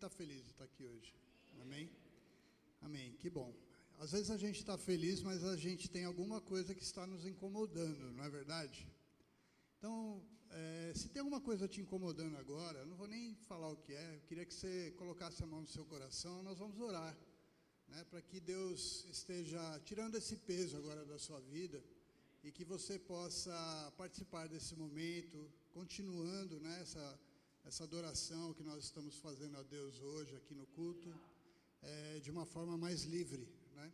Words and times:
está 0.00 0.08
feliz 0.08 0.42
de 0.42 0.50
estar 0.50 0.64
aqui 0.64 0.82
hoje? 0.82 1.14
Amém? 1.60 1.90
Amém, 2.80 3.12
que 3.18 3.28
bom. 3.28 3.54
Às 3.98 4.12
vezes 4.12 4.30
a 4.30 4.38
gente 4.38 4.58
está 4.58 4.78
feliz, 4.78 5.20
mas 5.20 5.44
a 5.44 5.58
gente 5.58 5.90
tem 5.90 6.06
alguma 6.06 6.40
coisa 6.40 6.74
que 6.74 6.82
está 6.82 7.06
nos 7.06 7.26
incomodando, 7.26 8.10
não 8.12 8.24
é 8.24 8.30
verdade? 8.30 8.88
Então, 9.76 10.22
é, 10.52 10.94
se 10.96 11.10
tem 11.10 11.20
alguma 11.20 11.42
coisa 11.42 11.68
te 11.68 11.82
incomodando 11.82 12.34
agora, 12.38 12.78
eu 12.78 12.86
não 12.86 12.96
vou 12.96 13.06
nem 13.06 13.34
falar 13.50 13.68
o 13.68 13.76
que 13.76 13.92
é, 13.92 14.16
eu 14.16 14.22
queria 14.22 14.46
que 14.46 14.54
você 14.54 14.90
colocasse 14.92 15.42
a 15.42 15.46
mão 15.46 15.60
no 15.60 15.68
seu 15.68 15.84
coração, 15.84 16.42
nós 16.42 16.58
vamos 16.58 16.80
orar, 16.80 17.14
né, 17.88 18.02
para 18.04 18.22
que 18.22 18.40
Deus 18.40 19.04
esteja 19.10 19.60
tirando 19.84 20.14
esse 20.14 20.34
peso 20.34 20.78
agora 20.78 21.04
da 21.04 21.18
sua 21.18 21.40
vida 21.40 21.84
e 22.42 22.50
que 22.50 22.64
você 22.64 22.98
possa 22.98 23.92
participar 23.98 24.48
desse 24.48 24.74
momento, 24.74 25.52
continuando 25.74 26.58
nessa 26.58 26.98
né, 26.98 27.29
essa 27.64 27.84
adoração 27.84 28.54
que 28.54 28.62
nós 28.62 28.84
estamos 28.84 29.16
fazendo 29.18 29.56
a 29.58 29.62
Deus 29.62 30.00
hoje 30.00 30.34
aqui 30.36 30.54
no 30.54 30.66
culto, 30.66 31.08
é, 31.82 32.20
de 32.20 32.30
uma 32.30 32.44
forma 32.44 32.76
mais 32.76 33.04
livre, 33.04 33.48
né? 33.74 33.92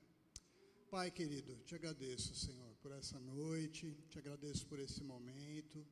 Pai 0.91 1.11
querido, 1.11 1.57
te 1.65 1.75
agradeço, 1.75 2.35
Senhor, 2.35 2.75
por 2.77 2.93
essa 2.93 3.19
noite, 3.21 3.97
te 4.09 4.19
agradeço 4.19 4.67
por 4.67 4.79
esse 4.79 5.03
momento 5.03 5.85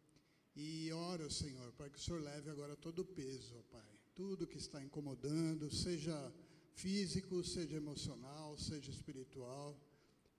e 0.56 0.92
oro, 0.92 1.30
Senhor, 1.30 1.72
para 1.72 1.90
que 1.90 1.98
o 1.98 2.00
Senhor 2.00 2.22
leve 2.22 2.48
agora 2.48 2.76
todo 2.76 3.00
o 3.00 3.04
peso, 3.04 3.64
Pai, 3.70 3.98
tudo 4.14 4.46
que 4.46 4.58
está 4.58 4.82
incomodando, 4.82 5.70
seja 5.70 6.32
físico, 6.74 7.42
seja 7.42 7.76
emocional, 7.76 8.56
seja 8.56 8.90
espiritual, 8.90 9.76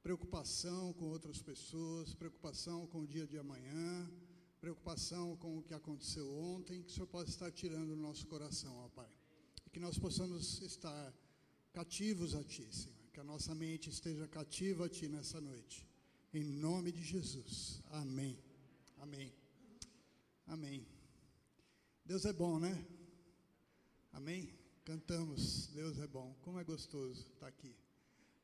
preocupação 0.02 0.94
com 0.94 1.10
outras 1.10 1.42
pessoas, 1.42 2.14
preocupação 2.14 2.88
com 2.88 3.02
o 3.02 3.08
dia 3.08 3.28
de 3.28 3.38
amanhã, 3.38 4.10
preocupação 4.66 5.38
com 5.38 5.60
o 5.60 5.62
que 5.62 5.76
aconteceu 5.76 6.28
ontem, 6.28 6.82
que 6.82 6.90
o 6.90 6.92
Senhor 6.92 7.06
possa 7.06 7.30
estar 7.30 7.52
tirando 7.52 7.90
do 7.90 7.96
nosso 7.96 8.26
coração, 8.26 8.76
ó 8.84 8.90
Pai. 8.90 9.08
E 9.64 9.70
que 9.70 9.80
nós 9.80 9.96
possamos 10.00 10.60
estar 10.64 11.14
cativos 11.72 12.34
a 12.34 12.44
Ti, 12.44 12.68
Senhor. 12.72 12.98
Que 13.14 13.20
a 13.20 13.24
nossa 13.24 13.54
mente 13.54 13.92
esteja 13.92 14.28
cativa 14.28 14.88
a 14.88 14.90
Ti 14.90 15.08
nessa 15.08 15.40
noite. 15.40 15.88
Em 16.34 16.44
nome 16.44 16.92
de 16.92 17.04
Jesus. 17.04 17.80
Amém. 17.92 18.40
Amém. 18.98 19.32
Amém. 20.48 20.88
Deus 22.04 22.26
é 22.26 22.34
bom, 22.34 22.58
né? 22.58 22.74
Amém? 24.14 24.52
Cantamos. 24.84 25.68
Deus 25.76 26.00
é 26.00 26.08
bom. 26.08 26.36
Como 26.42 26.60
é 26.60 26.64
gostoso 26.64 27.24
estar 27.34 27.50
aqui. 27.50 27.76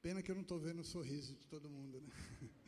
Pena 0.03 0.21
que 0.21 0.29
eu 0.29 0.35
não 0.35 0.43
estou 0.43 0.59
vendo 0.59 0.81
o 0.81 0.85
sorriso 0.85 1.33
de 1.33 1.47
todo 1.47 1.67
mundo, 1.67 1.99
né? 1.99 2.11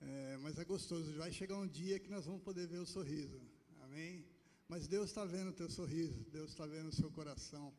É, 0.00 0.36
mas 0.38 0.58
é 0.58 0.64
gostoso. 0.64 1.12
Vai 1.14 1.32
chegar 1.32 1.56
um 1.56 1.66
dia 1.66 1.98
que 1.98 2.10
nós 2.10 2.24
vamos 2.24 2.42
poder 2.42 2.66
ver 2.66 2.78
o 2.78 2.86
sorriso. 2.86 3.40
Amém? 3.82 4.24
Mas 4.68 4.86
Deus 4.86 5.10
está 5.10 5.24
vendo 5.24 5.50
o 5.50 5.52
teu 5.52 5.68
sorriso. 5.68 6.24
Deus 6.30 6.50
está 6.50 6.66
vendo 6.66 6.88
o 6.88 6.92
seu 6.92 7.10
coração. 7.10 7.74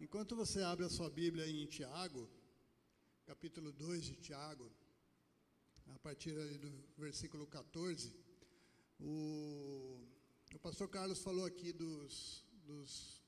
Enquanto 0.00 0.36
você 0.36 0.62
abre 0.62 0.84
a 0.84 0.90
sua 0.90 1.10
Bíblia 1.10 1.46
em 1.48 1.66
Tiago, 1.66 2.28
capítulo 3.26 3.72
2 3.72 4.04
de 4.04 4.16
Tiago, 4.16 4.70
a 5.94 5.98
partir 5.98 6.32
do 6.58 6.70
versículo 6.96 7.46
14, 7.46 8.14
o, 9.00 10.00
o 10.54 10.58
pastor 10.60 10.88
Carlos 10.88 11.20
falou 11.20 11.44
aqui 11.44 11.72
dos, 11.72 12.44
dos 12.64 13.22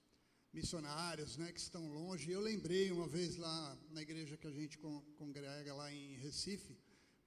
missionários 0.52 1.36
né, 1.36 1.52
que 1.52 1.60
estão 1.60 1.88
longe. 1.92 2.30
Eu 2.30 2.40
lembrei 2.40 2.90
uma 2.90 3.06
vez 3.06 3.36
lá 3.36 3.78
na 3.90 4.02
igreja 4.02 4.36
que 4.36 4.46
a 4.46 4.52
gente 4.52 4.78
congrega 5.16 5.74
lá 5.74 5.92
em 5.92 6.16
Recife, 6.16 6.76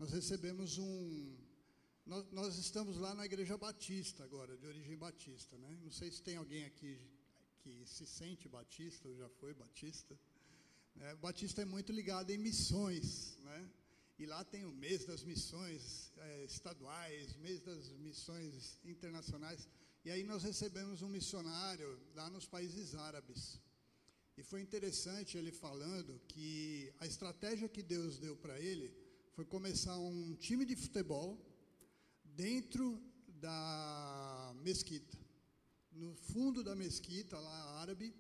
nós 0.04 0.12
recebemos 0.12 0.78
um. 0.78 1.38
Nós, 2.06 2.30
nós, 2.34 2.58
estamos 2.58 2.98
lá 2.98 3.16
na 3.16 3.26
Igreja 3.26 3.58
Batista 3.58 4.22
agora, 4.26 4.58
de 4.58 4.68
origem 4.68 4.98
batista, 4.98 5.58
né? 5.58 5.80
Não 5.82 5.92
sei 5.92 6.12
se 6.12 6.22
tem 6.22 6.36
alguém 6.36 6.66
aqui 6.66 7.00
que 7.62 7.86
se 7.86 8.06
sente 8.06 8.50
batista 8.50 9.08
ou 9.08 9.16
já 9.16 9.30
foi 9.30 9.54
batista. 9.54 10.20
Né? 10.94 11.16
Batista 11.16 11.62
é 11.62 11.66
muito 11.66 11.94
ligado 11.94 12.32
em 12.32 12.38
missões, 12.38 13.38
né? 13.46 13.72
E 14.20 14.26
lá 14.26 14.44
tem 14.44 14.66
o 14.66 14.74
mês 14.74 15.06
das 15.06 15.24
missões 15.24 16.12
é, 16.18 16.44
estaduais, 16.44 17.38
mês 17.38 17.62
das 17.62 17.88
missões 18.08 18.78
internacionais. 18.84 19.70
E 20.04 20.12
aí 20.12 20.26
nós 20.26 20.44
recebemos 20.44 21.02
um 21.02 21.08
missionário 21.08 21.98
lá 22.14 22.30
nos 22.30 22.46
países 22.46 22.94
árabes. 22.94 23.58
E 24.36 24.44
foi 24.44 24.60
interessante 24.60 25.38
ele 25.38 25.54
falando 25.54 26.20
que 26.28 26.94
a 27.00 27.08
estratégia 27.08 27.70
que 27.70 27.82
Deus 27.82 28.20
deu 28.20 28.36
para 28.36 28.60
ele 28.60 29.03
foi 29.36 29.46
começar 29.46 29.98
um 29.98 30.36
time 30.36 30.64
de 30.64 30.76
futebol 30.76 31.30
dentro 32.24 33.02
da 33.28 34.54
mesquita. 34.62 35.18
No 35.92 36.14
fundo 36.14 36.64
da 36.64 36.76
mesquita, 36.76 37.40
lá 37.40 37.82
árabe, 37.82 38.14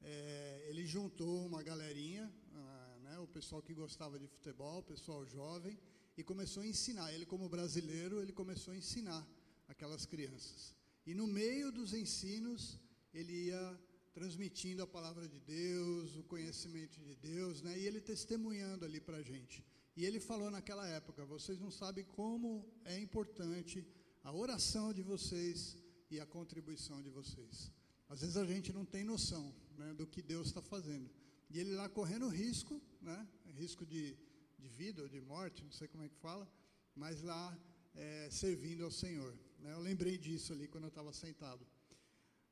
é, 0.00 0.66
ele 0.70 0.86
juntou 0.86 1.46
uma 1.46 1.62
galerinha, 1.62 2.32
ah, 2.54 2.98
né, 3.02 3.18
o 3.18 3.26
pessoal 3.26 3.60
que 3.60 3.74
gostava 3.74 4.18
de 4.18 4.26
futebol, 4.26 4.78
o 4.78 4.82
pessoal 4.82 5.26
jovem, 5.26 5.78
e 6.16 6.24
começou 6.24 6.62
a 6.62 6.66
ensinar. 6.66 7.12
Ele, 7.12 7.26
como 7.26 7.46
brasileiro, 7.46 8.22
ele 8.22 8.32
começou 8.32 8.72
a 8.72 8.76
ensinar 8.76 9.22
aquelas 9.68 10.06
crianças. 10.06 10.74
E 11.04 11.14
no 11.14 11.26
meio 11.26 11.70
dos 11.70 11.92
ensinos, 11.92 12.80
ele 13.12 13.48
ia 13.48 13.80
transmitindo 14.14 14.82
a 14.82 14.86
palavra 14.86 15.28
de 15.28 15.40
Deus, 15.40 16.16
o 16.16 16.22
conhecimento 16.22 16.98
de 17.00 17.14
Deus, 17.16 17.60
né, 17.60 17.78
e 17.78 17.86
ele 17.86 18.00
testemunhando 18.00 18.86
ali 18.86 18.98
para 18.98 19.18
a 19.18 19.22
gente. 19.22 19.62
E 19.96 20.04
ele 20.04 20.20
falou 20.20 20.50
naquela 20.50 20.86
época: 20.88 21.24
vocês 21.24 21.58
não 21.60 21.70
sabem 21.70 22.04
como 22.04 22.68
é 22.84 22.98
importante 22.98 23.86
a 24.22 24.32
oração 24.32 24.92
de 24.92 25.02
vocês 25.02 25.76
e 26.10 26.20
a 26.20 26.26
contribuição 26.26 27.02
de 27.02 27.10
vocês. 27.10 27.70
Às 28.08 28.20
vezes 28.20 28.36
a 28.36 28.44
gente 28.44 28.72
não 28.72 28.84
tem 28.84 29.04
noção 29.04 29.54
né, 29.76 29.94
do 29.94 30.06
que 30.06 30.22
Deus 30.22 30.48
está 30.48 30.60
fazendo. 30.60 31.10
E 31.50 31.58
ele 31.58 31.74
lá 31.74 31.88
correndo 31.88 32.28
risco, 32.28 32.80
né, 33.00 33.28
risco 33.54 33.86
de, 33.86 34.16
de 34.58 34.68
vida 34.68 35.02
ou 35.02 35.08
de 35.08 35.20
morte, 35.20 35.64
não 35.64 35.70
sei 35.70 35.88
como 35.88 36.04
é 36.04 36.08
que 36.08 36.16
fala, 36.16 36.50
mas 36.94 37.22
lá 37.22 37.56
é, 37.94 38.28
servindo 38.30 38.84
ao 38.84 38.90
Senhor. 38.90 39.36
Né, 39.60 39.72
eu 39.72 39.80
lembrei 39.80 40.18
disso 40.18 40.52
ali 40.52 40.66
quando 40.68 40.84
eu 40.84 40.88
estava 40.88 41.12
sentado. 41.12 41.66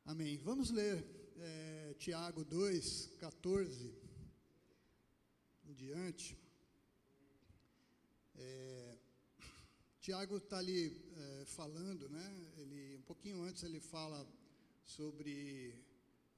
Amém. 0.04 0.36
Vamos 0.38 0.70
ler 0.70 1.04
é, 1.38 1.94
Tiago 1.98 2.44
2, 2.44 3.12
14 3.18 3.94
em 5.64 5.74
diante. 5.74 6.41
É, 8.34 8.98
Tiago 10.00 10.36
está 10.36 10.58
ali 10.58 11.00
é, 11.16 11.44
falando, 11.46 12.08
né? 12.08 12.50
Ele 12.56 12.96
um 12.96 13.02
pouquinho 13.02 13.42
antes 13.42 13.62
ele 13.62 13.80
fala 13.80 14.26
sobre 14.84 15.74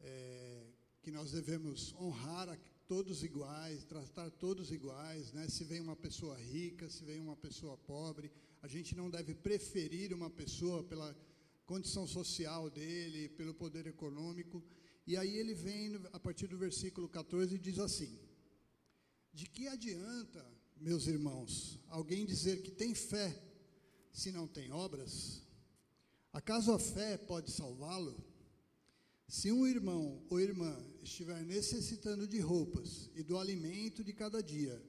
é, 0.01 0.67
que 1.03 1.11
nós 1.11 1.33
devemos 1.33 1.95
honrar 1.95 2.49
a 2.49 2.59
todos 2.87 3.23
iguais, 3.23 3.85
tratar 3.85 4.31
todos 4.31 4.71
iguais, 4.71 5.33
né? 5.33 5.49
Se 5.49 5.65
vem 5.65 5.81
uma 5.81 5.97
pessoa 5.97 6.37
rica, 6.37 6.89
se 6.89 7.05
vem 7.05 7.21
uma 7.21 7.37
pessoa 7.37 7.77
pobre, 7.77 8.31
a 8.63 8.69
gente 8.69 8.95
não 8.95 9.09
deve 9.09 9.35
preferir 9.35 10.13
uma 10.13 10.31
pessoa 10.31 10.83
pela 10.85 11.17
condição 11.65 12.07
social 12.07 12.69
dele, 12.69 13.29
pelo 13.31 13.55
poder 13.55 13.87
econômico. 13.87 14.63
E 15.07 15.17
aí 15.17 15.37
ele 15.37 15.55
vem 15.55 16.01
a 16.13 16.21
partir 16.21 16.47
do 16.47 16.59
versículo 16.59 17.09
14 17.09 17.55
e 17.55 17.59
diz 17.59 17.79
assim: 17.79 18.19
De 19.33 19.47
que 19.47 19.69
adianta 19.69 20.45
meus 20.81 21.07
irmãos, 21.07 21.79
alguém 21.89 22.27
dizer 22.27 22.63
que 22.63 22.71
tem 22.71 22.95
fé 22.95 23.41
se 24.13 24.31
não 24.31 24.47
tem 24.47 24.73
obras? 24.73 25.43
Acaso 26.33 26.73
a 26.73 26.79
fé 26.79 27.17
pode 27.17 27.51
salvá-lo? 27.51 28.17
Se 29.27 29.51
um 29.51 29.67
irmão 29.67 30.23
ou 30.29 30.41
irmã 30.41 30.77
estiver 31.03 31.43
necessitando 31.45 32.27
de 32.27 32.39
roupas 32.41 33.11
e 33.15 33.23
do 33.23 33.39
alimento 33.39 34.05
de 34.05 34.13
cada 34.13 34.43
dia, 34.43 34.83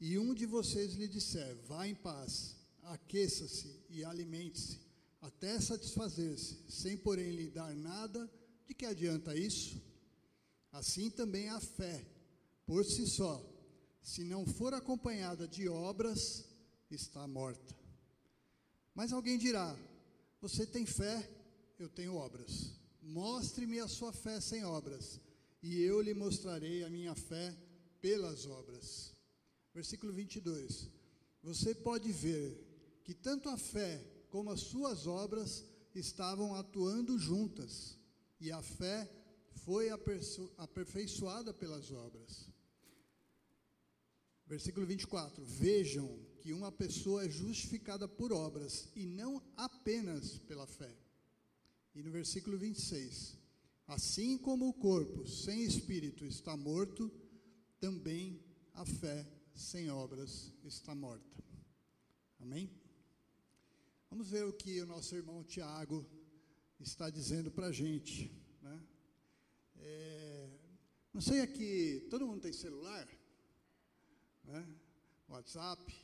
e 0.00 0.18
um 0.18 0.34
de 0.34 0.46
vocês 0.46 0.94
lhe 0.94 1.08
disser: 1.08 1.56
vá 1.66 1.86
em 1.86 1.94
paz, 1.94 2.56
aqueça-se 2.82 3.80
e 3.88 4.04
alimente-se, 4.04 4.80
até 5.20 5.60
satisfazer-se, 5.60 6.58
sem 6.68 6.96
porém 6.96 7.30
lhe 7.30 7.48
dar 7.48 7.74
nada, 7.74 8.30
de 8.66 8.74
que 8.74 8.84
adianta 8.84 9.36
isso? 9.36 9.80
Assim 10.72 11.10
também 11.10 11.48
a 11.48 11.60
fé, 11.60 12.04
por 12.66 12.84
si 12.84 13.06
só, 13.06 13.40
se 14.02 14.24
não 14.24 14.44
for 14.44 14.74
acompanhada 14.74 15.46
de 15.46 15.68
obras, 15.68 16.44
está 16.90 17.26
morta. 17.26 17.74
Mas 18.94 19.12
alguém 19.12 19.38
dirá: 19.38 19.76
Você 20.40 20.66
tem 20.66 20.84
fé, 20.84 21.28
eu 21.78 21.88
tenho 21.88 22.16
obras. 22.16 22.72
Mostre-me 23.00 23.80
a 23.80 23.88
sua 23.88 24.12
fé 24.12 24.40
sem 24.40 24.64
obras, 24.64 25.20
e 25.62 25.80
eu 25.82 26.00
lhe 26.00 26.14
mostrarei 26.14 26.84
a 26.84 26.90
minha 26.90 27.14
fé 27.14 27.56
pelas 28.00 28.46
obras. 28.46 29.14
Versículo 29.72 30.12
22. 30.12 30.90
Você 31.42 31.74
pode 31.74 32.12
ver 32.12 33.00
que 33.04 33.14
tanto 33.14 33.48
a 33.48 33.56
fé 33.56 34.04
como 34.30 34.50
as 34.50 34.60
suas 34.60 35.06
obras 35.06 35.64
estavam 35.94 36.54
atuando 36.54 37.18
juntas, 37.18 37.98
e 38.40 38.50
a 38.50 38.62
fé 38.62 39.10
foi 39.64 39.90
aperfeiçoada 40.56 41.52
pelas 41.52 41.90
obras. 41.90 42.51
Versículo 44.52 44.84
24: 44.84 45.42
Vejam 45.46 46.06
que 46.38 46.52
uma 46.52 46.70
pessoa 46.70 47.24
é 47.24 47.28
justificada 47.30 48.06
por 48.06 48.34
obras 48.34 48.86
e 48.94 49.06
não 49.06 49.42
apenas 49.56 50.36
pela 50.40 50.66
fé. 50.66 50.94
E 51.94 52.02
no 52.02 52.10
versículo 52.10 52.58
26: 52.58 53.38
Assim 53.86 54.36
como 54.36 54.68
o 54.68 54.74
corpo 54.74 55.26
sem 55.26 55.64
espírito 55.64 56.26
está 56.26 56.54
morto, 56.54 57.10
também 57.80 58.44
a 58.74 58.84
fé 58.84 59.26
sem 59.54 59.90
obras 59.90 60.52
está 60.64 60.94
morta. 60.94 61.42
Amém? 62.38 62.70
Vamos 64.10 64.28
ver 64.28 64.44
o 64.44 64.52
que 64.52 64.82
o 64.82 64.86
nosso 64.86 65.16
irmão 65.16 65.42
Tiago 65.42 66.06
está 66.78 67.08
dizendo 67.08 67.50
para 67.50 67.68
a 67.68 67.72
gente. 67.72 68.30
Né? 68.60 68.82
É, 69.76 70.50
não 71.10 71.22
sei 71.22 71.40
aqui, 71.40 72.06
todo 72.10 72.26
mundo 72.26 72.42
tem 72.42 72.52
celular? 72.52 73.08
Né? 74.44 74.66
WhatsApp, 75.28 75.94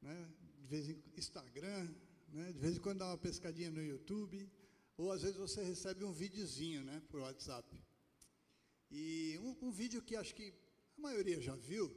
né? 0.00 0.28
de 0.60 0.66
vez 0.66 0.88
em 0.88 1.02
Instagram, 1.16 1.88
né? 2.28 2.52
de 2.52 2.58
vez 2.58 2.76
em 2.76 2.80
quando 2.80 2.98
dá 2.98 3.06
uma 3.06 3.18
pescadinha 3.18 3.70
no 3.70 3.82
YouTube, 3.82 4.50
ou 4.96 5.12
às 5.12 5.22
vezes 5.22 5.36
você 5.36 5.62
recebe 5.62 6.04
um 6.04 6.12
videozinho 6.12 6.82
né, 6.84 7.02
por 7.08 7.20
WhatsApp. 7.20 7.68
E 8.90 9.38
um, 9.42 9.68
um 9.68 9.70
vídeo 9.70 10.02
que 10.02 10.16
acho 10.16 10.34
que 10.34 10.52
a 10.96 11.00
maioria 11.00 11.40
já 11.40 11.54
viu, 11.54 11.94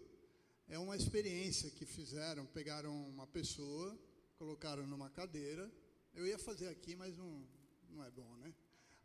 é 0.67 0.77
uma 0.79 0.95
experiência 0.95 1.69
que 1.71 1.85
fizeram, 1.85 2.45
pegaram 2.45 2.93
uma 3.09 3.27
pessoa, 3.27 3.97
colocaram 4.37 4.87
numa 4.87 5.09
cadeira. 5.09 5.69
Eu 6.13 6.25
ia 6.25 6.37
fazer 6.39 6.67
aqui, 6.69 6.95
mas 6.95 7.17
não, 7.17 7.45
não 7.89 8.03
é 8.03 8.11
bom, 8.11 8.35
né? 8.37 8.53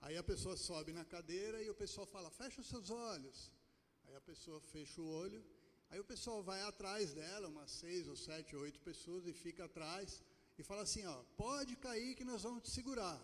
Aí 0.00 0.16
a 0.16 0.22
pessoa 0.22 0.56
sobe 0.56 0.92
na 0.92 1.04
cadeira 1.04 1.60
e 1.62 1.68
o 1.68 1.74
pessoal 1.74 2.06
fala: 2.06 2.30
fecha 2.30 2.60
os 2.60 2.68
seus 2.68 2.90
olhos. 2.90 3.50
Aí 4.04 4.14
a 4.14 4.20
pessoa 4.20 4.60
fecha 4.60 5.00
o 5.00 5.08
olho. 5.08 5.44
Aí 5.90 6.00
o 6.00 6.04
pessoal 6.04 6.42
vai 6.42 6.60
atrás 6.62 7.14
dela, 7.14 7.48
umas 7.48 7.70
seis 7.70 8.08
ou 8.08 8.16
sete 8.16 8.56
ou 8.56 8.62
oito 8.62 8.80
pessoas, 8.80 9.26
e 9.26 9.32
fica 9.32 9.64
atrás 9.64 10.22
e 10.58 10.62
fala 10.62 10.82
assim: 10.82 11.04
ó, 11.06 11.22
pode 11.36 11.76
cair 11.76 12.14
que 12.14 12.24
nós 12.24 12.42
vamos 12.42 12.62
te 12.64 12.70
segurar. 12.70 13.20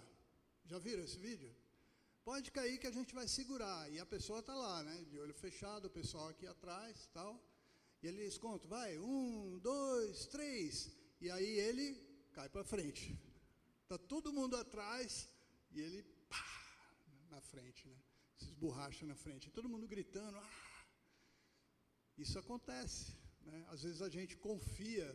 Já 0.64 0.78
viram 0.78 1.02
esse 1.02 1.18
vídeo? 1.18 1.50
Pode 2.24 2.50
cair 2.52 2.78
que 2.78 2.86
a 2.86 2.92
gente 2.92 3.14
vai 3.14 3.26
segurar. 3.26 3.90
E 3.90 3.98
a 3.98 4.06
pessoa 4.06 4.38
está 4.38 4.54
lá, 4.54 4.82
né? 4.82 5.04
De 5.10 5.18
olho 5.18 5.34
fechado, 5.34 5.86
o 5.86 5.90
pessoal 5.90 6.28
aqui 6.28 6.46
atrás 6.46 7.08
tal. 7.12 7.32
E 8.00 8.06
eles 8.06 8.38
contam, 8.38 8.68
vai, 8.68 8.98
um, 8.98 9.58
dois, 9.58 10.26
três. 10.26 10.90
E 11.20 11.30
aí 11.30 11.58
ele 11.58 11.86
cai 12.32 12.48
para 12.48 12.64
frente. 12.64 13.18
Está 13.82 13.98
todo 13.98 14.32
mundo 14.32 14.56
atrás 14.56 15.28
e 15.72 15.80
ele 15.80 16.02
pá, 16.28 16.44
na 17.30 17.40
frente, 17.40 17.88
né? 17.88 17.96
Se 18.36 18.44
esborracha 18.46 19.04
na 19.04 19.16
frente. 19.16 19.50
Todo 19.50 19.68
mundo 19.68 19.86
gritando. 19.86 20.36
Ah! 20.38 20.71
Isso 22.22 22.38
acontece. 22.38 23.04
Né? 23.44 23.66
Às 23.68 23.82
vezes 23.82 24.00
a 24.00 24.08
gente 24.08 24.36
confia 24.36 25.08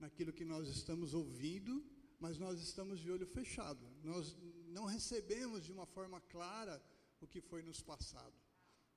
naquilo 0.00 0.32
que 0.32 0.44
nós 0.44 0.68
estamos 0.68 1.14
ouvindo, 1.14 1.74
mas 2.18 2.38
nós 2.38 2.60
estamos 2.60 2.98
de 2.98 3.08
olho 3.10 3.26
fechado. 3.26 3.84
Nós 4.02 4.36
não 4.78 4.84
recebemos 4.84 5.64
de 5.64 5.72
uma 5.76 5.86
forma 5.86 6.20
clara 6.22 6.82
o 7.20 7.26
que 7.32 7.40
foi 7.40 7.62
nos 7.62 7.80
passado. 7.80 8.34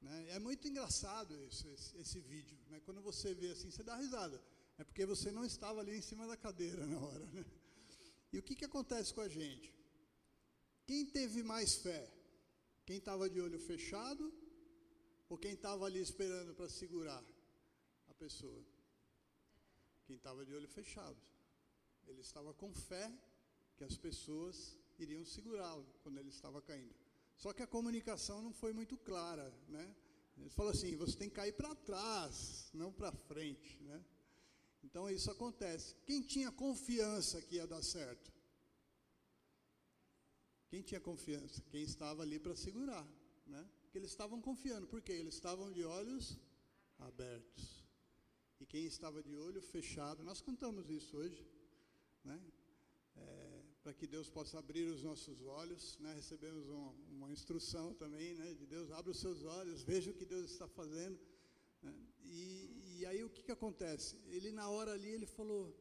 Né? 0.02 0.16
É 0.32 0.40
muito 0.40 0.68
engraçado 0.68 1.32
isso, 1.50 1.68
esse, 1.76 1.98
esse 1.98 2.20
vídeo. 2.20 2.58
Né? 2.70 2.80
Quando 2.86 3.02
você 3.02 3.36
vê 3.36 3.52
assim, 3.52 3.70
você 3.70 3.84
dá 3.84 3.96
risada. 3.96 4.42
É 4.80 4.84
porque 4.84 5.06
você 5.06 5.32
não 5.32 5.46
estava 5.46 5.80
ali 5.80 5.96
em 5.96 6.02
cima 6.02 6.26
da 6.26 6.36
cadeira 6.36 6.88
na 6.88 7.00
hora. 7.00 7.26
Né? 7.28 7.46
E 8.32 8.40
o 8.40 8.44
que, 8.44 8.56
que 8.56 8.66
acontece 8.66 9.14
com 9.14 9.22
a 9.22 9.30
gente? 9.30 9.72
Quem 10.88 11.06
teve 11.06 11.44
mais 11.44 11.76
fé? 11.76 12.12
Quem 12.84 12.98
estava 12.98 13.30
de 13.30 13.40
olho 13.40 13.60
fechado 13.60 14.34
ou 15.30 15.38
quem 15.38 15.54
estava 15.54 15.86
ali 15.86 16.02
esperando 16.02 16.56
para 16.56 16.68
segurar 16.68 17.24
a 18.14 18.20
pessoa? 18.20 18.64
Quem 20.06 20.16
estava 20.16 20.46
de 20.46 20.54
olho 20.54 20.68
fechado. 20.68 21.18
Ele 22.08 22.22
estava 22.22 22.54
com 22.54 22.74
fé 22.74 23.12
que 23.78 23.84
as 23.84 23.98
pessoas 23.98 24.78
iriam 25.00 25.26
segurá-lo 25.26 25.86
quando 26.02 26.18
ele 26.20 26.30
estava 26.30 26.62
caindo. 26.62 26.96
Só 27.38 27.52
que 27.54 27.64
a 27.64 27.68
comunicação 27.68 28.42
não 28.42 28.54
foi 28.54 28.74
muito 28.74 28.98
clara, 28.98 29.52
né? 29.68 29.96
Ele 30.38 30.50
falou 30.50 30.72
assim: 30.72 30.96
você 30.96 31.18
tem 31.18 31.30
que 31.30 31.36
cair 31.36 31.54
para 31.54 31.74
trás, 31.76 32.70
não 32.74 32.92
para 32.92 33.12
frente, 33.12 33.82
né? 33.82 34.04
Então 34.84 35.10
isso 35.10 35.32
acontece. 35.32 35.96
Quem 36.06 36.22
tinha 36.22 36.52
confiança 36.52 37.42
que 37.42 37.56
ia 37.56 37.66
dar 37.66 37.82
certo? 37.82 38.32
Quem 40.70 40.82
tinha 40.82 41.00
confiança? 41.00 41.62
Quem 41.70 41.84
estava 41.84 42.24
ali 42.24 42.40
para 42.40 42.56
segurar, 42.56 43.08
né? 43.46 43.70
Porque 43.84 43.98
eles 43.98 44.12
estavam 44.12 44.42
confiando, 44.42 44.88
porque 44.88 45.12
eles 45.12 45.36
estavam 45.36 45.72
de 45.72 45.84
olhos 45.84 46.38
abertos. 47.00 47.83
E 48.60 48.66
quem 48.66 48.86
estava 48.86 49.22
de 49.22 49.36
olho 49.36 49.62
fechado, 49.62 50.24
nós 50.24 50.42
cantamos 50.42 50.90
isso 50.90 51.18
hoje, 51.18 51.46
né? 52.24 52.42
É, 53.16 53.54
para 53.84 53.94
que 53.94 54.08
Deus 54.08 54.30
possa 54.30 54.58
abrir 54.58 54.88
os 54.88 55.04
nossos 55.04 55.42
olhos. 55.42 56.00
Né? 56.00 56.14
Recebemos 56.14 56.68
uma, 56.70 56.92
uma 57.12 57.32
instrução 57.32 57.94
também 57.94 58.34
né? 58.36 58.54
de 58.54 58.66
Deus, 58.66 58.90
abra 58.92 59.12
os 59.12 59.20
seus 59.20 59.44
olhos, 59.44 59.84
veja 59.84 60.12
o 60.12 60.14
que 60.14 60.26
Deus 60.26 60.50
está 60.50 60.68
fazendo. 60.68 61.20
Né? 61.82 61.94
E, 62.24 63.00
e, 63.00 63.06
aí 63.06 63.24
o 63.24 63.30
que, 63.30 63.44
que 63.44 63.52
acontece? 63.52 64.18
Ele 64.28 64.52
na 64.52 64.70
hora 64.70 64.94
ali, 64.94 65.10
ele 65.10 65.26
falou, 65.26 65.76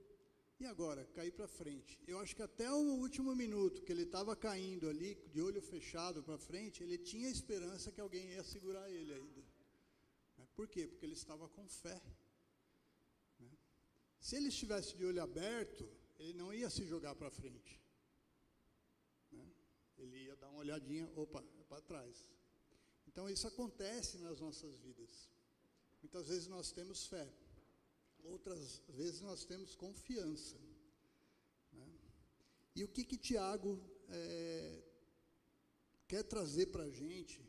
e 0.58 0.66
agora? 0.66 1.04
Cair 1.14 1.32
para 1.32 1.46
frente. 1.46 1.98
Eu 2.06 2.18
acho 2.18 2.34
que 2.34 2.42
até 2.42 2.70
o 2.70 2.96
último 3.04 3.34
minuto 3.34 3.82
que 3.82 3.92
ele 3.92 4.02
estava 4.02 4.34
caindo 4.34 4.88
ali, 4.88 5.14
de 5.32 5.40
olho 5.40 5.62
fechado 5.62 6.22
para 6.22 6.36
frente, 6.38 6.82
ele 6.82 6.98
tinha 6.98 7.28
esperança 7.28 7.92
que 7.92 8.00
alguém 8.00 8.32
ia 8.32 8.42
segurar 8.42 8.90
ele 8.90 9.14
ainda. 9.14 9.42
Por 10.54 10.68
quê? 10.68 10.86
Porque 10.86 11.06
ele 11.06 11.14
estava 11.14 11.48
com 11.48 11.66
fé. 11.68 12.00
Né? 14.22 14.28
Se 14.28 14.36
ele 14.36 14.48
estivesse 14.48 14.96
de 14.96 15.04
olho 15.04 15.22
aberto, 15.22 15.88
ele 16.18 16.34
não 16.34 16.54
ia 16.54 16.70
se 16.70 16.84
jogar 16.86 17.14
para 17.14 17.30
frente 17.30 17.82
ele 20.02 20.24
ia 20.24 20.36
dar 20.36 20.48
uma 20.48 20.58
olhadinha, 20.58 21.08
opa, 21.14 21.44
é 21.58 21.64
para 21.64 21.80
trás. 21.80 22.26
Então 23.06 23.28
isso 23.30 23.46
acontece 23.46 24.18
nas 24.18 24.40
nossas 24.40 24.78
vidas. 24.78 25.30
Muitas 26.02 26.28
vezes 26.28 26.48
nós 26.48 26.72
temos 26.72 27.06
fé, 27.06 27.32
outras 28.24 28.82
vezes 28.88 29.20
nós 29.20 29.44
temos 29.44 29.74
confiança. 29.74 30.56
Né? 31.72 31.88
E 32.74 32.84
o 32.84 32.88
que 32.88 33.04
que 33.04 33.16
Tiago 33.16 33.80
é, 34.08 34.82
quer 36.08 36.24
trazer 36.24 36.66
para 36.66 36.84
a 36.84 36.90
gente 36.90 37.40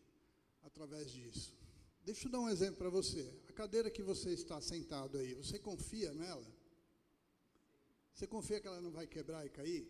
através 0.62 1.12
disso? 1.12 1.58
Deixa 2.04 2.28
eu 2.28 2.32
dar 2.32 2.40
um 2.40 2.50
exemplo 2.50 2.78
para 2.78 2.90
você. 2.90 3.34
A 3.48 3.54
cadeira 3.54 3.90
que 3.90 4.04
você 4.04 4.32
está 4.32 4.60
sentado 4.62 5.18
aí, 5.18 5.34
você 5.34 5.58
confia 5.58 6.14
nela? 6.14 6.46
Você 8.14 8.28
confia 8.28 8.60
que 8.60 8.68
ela 8.68 8.82
não 8.82 8.92
vai 8.92 9.08
quebrar 9.08 9.46
e 9.46 9.50
cair? 9.50 9.88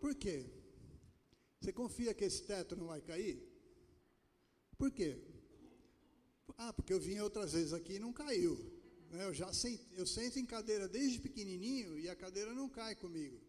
Por 0.00 0.14
quê? 0.14 0.44
Você 1.60 1.72
confia 1.72 2.12
que 2.12 2.24
esse 2.24 2.42
teto 2.42 2.76
não 2.76 2.88
vai 2.88 3.00
cair? 3.00 3.42
Por 4.76 4.90
quê? 4.90 5.18
Ah, 6.58 6.72
porque 6.72 6.92
eu 6.92 7.00
vim 7.00 7.18
outras 7.20 7.52
vezes 7.52 7.72
aqui 7.72 7.94
e 7.94 7.98
não 7.98 8.12
caiu. 8.12 8.54
Né? 9.10 9.24
Eu 9.24 9.32
já 9.32 9.52
sento, 9.52 9.82
eu 9.94 10.06
sento 10.06 10.38
em 10.38 10.44
cadeira 10.44 10.86
desde 10.88 11.20
pequenininho 11.20 11.98
e 11.98 12.08
a 12.08 12.14
cadeira 12.14 12.52
não 12.52 12.68
cai 12.68 12.94
comigo. 12.94 13.40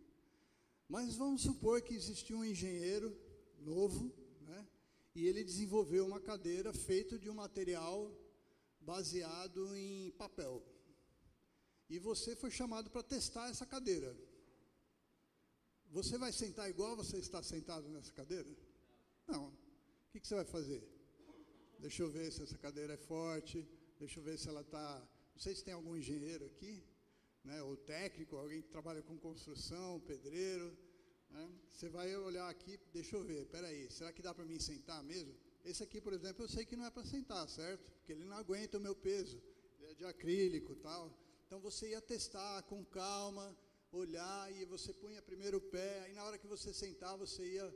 Mas 0.88 1.16
vamos 1.16 1.42
supor 1.42 1.82
que 1.82 1.94
existiu 1.94 2.38
um 2.38 2.46
engenheiro 2.46 3.16
novo, 3.60 4.14
né? 4.42 4.68
e 5.14 5.28
ele 5.28 5.44
desenvolveu 5.44 6.06
uma 6.06 6.22
cadeira 6.22 6.72
feita 6.72 7.18
de 7.18 7.30
um 7.30 7.34
material 7.34 8.12
baseado 8.80 9.76
em 9.76 10.12
papel. 10.12 10.64
E 11.90 12.00
você 12.00 12.36
foi 12.36 12.52
chamado 12.52 12.90
para 12.90 13.04
testar 13.04 13.50
essa 13.50 13.66
cadeira. 13.66 14.16
Você 15.92 16.18
vai 16.18 16.32
sentar 16.32 16.70
igual 16.70 16.96
você 16.96 17.18
está 17.18 17.42
sentado 17.44 17.88
nessa 17.90 18.12
cadeira? 18.12 18.50
Não. 19.28 19.48
O 19.48 20.12
que, 20.12 20.20
que 20.20 20.28
você 20.28 20.36
vai 20.36 20.46
fazer? 20.46 20.84
Deixa 21.80 22.02
eu 22.04 22.10
ver 22.10 22.32
se 22.32 22.42
essa 22.42 22.58
cadeira 22.58 22.94
é 22.94 22.98
forte, 22.98 23.68
deixa 24.00 24.20
eu 24.20 24.24
ver 24.24 24.38
se 24.38 24.48
ela 24.50 24.62
está. 24.62 25.00
Não 25.34 25.40
sei 25.40 25.54
se 25.54 25.64
tem 25.64 25.74
algum 25.74 25.96
engenheiro 25.96 26.46
aqui, 26.46 26.84
né, 27.44 27.62
ou 27.62 27.76
técnico, 27.78 28.36
alguém 28.36 28.62
que 28.62 28.70
trabalha 28.70 29.02
com 29.02 29.18
construção, 29.18 30.00
pedreiro. 30.02 30.76
Né? 31.30 31.50
Você 31.70 31.90
vai 31.90 32.16
olhar 32.16 32.50
aqui, 32.50 32.80
deixa 32.94 33.16
eu 33.16 33.24
ver, 33.24 33.46
peraí, 33.48 33.90
será 33.92 34.12
que 34.12 34.22
dá 34.22 34.34
para 34.34 34.46
mim 34.46 34.60
sentar 34.60 35.04
mesmo? 35.04 35.36
Esse 35.64 35.84
aqui, 35.84 36.00
por 36.00 36.14
exemplo, 36.14 36.44
eu 36.44 36.50
sei 36.50 36.66
que 36.66 36.76
não 36.76 36.86
é 36.86 36.92
para 36.92 37.04
sentar, 37.04 37.48
certo? 37.50 37.92
Porque 37.92 38.14
ele 38.14 38.24
não 38.24 38.38
aguenta 38.38 38.78
o 38.78 38.82
meu 38.82 38.96
peso, 38.96 39.42
ele 39.80 39.92
é 39.92 39.96
de 39.96 40.06
acrílico 40.06 40.76
tal. 40.76 41.12
Então 41.56 41.72
você 41.72 41.92
ia 41.92 42.02
testar 42.02 42.64
com 42.64 42.84
calma, 42.84 43.58
olhar 43.90 44.52
e 44.52 44.66
você 44.66 44.92
punha 44.94 45.22
primeiro 45.22 45.58
o 45.60 45.62
pé, 45.62 46.02
aí 46.02 46.12
na 46.12 46.26
hora 46.26 46.38
que 46.38 46.46
você 46.46 46.74
sentar, 46.74 47.18
você 47.18 47.44
ia 47.46 47.68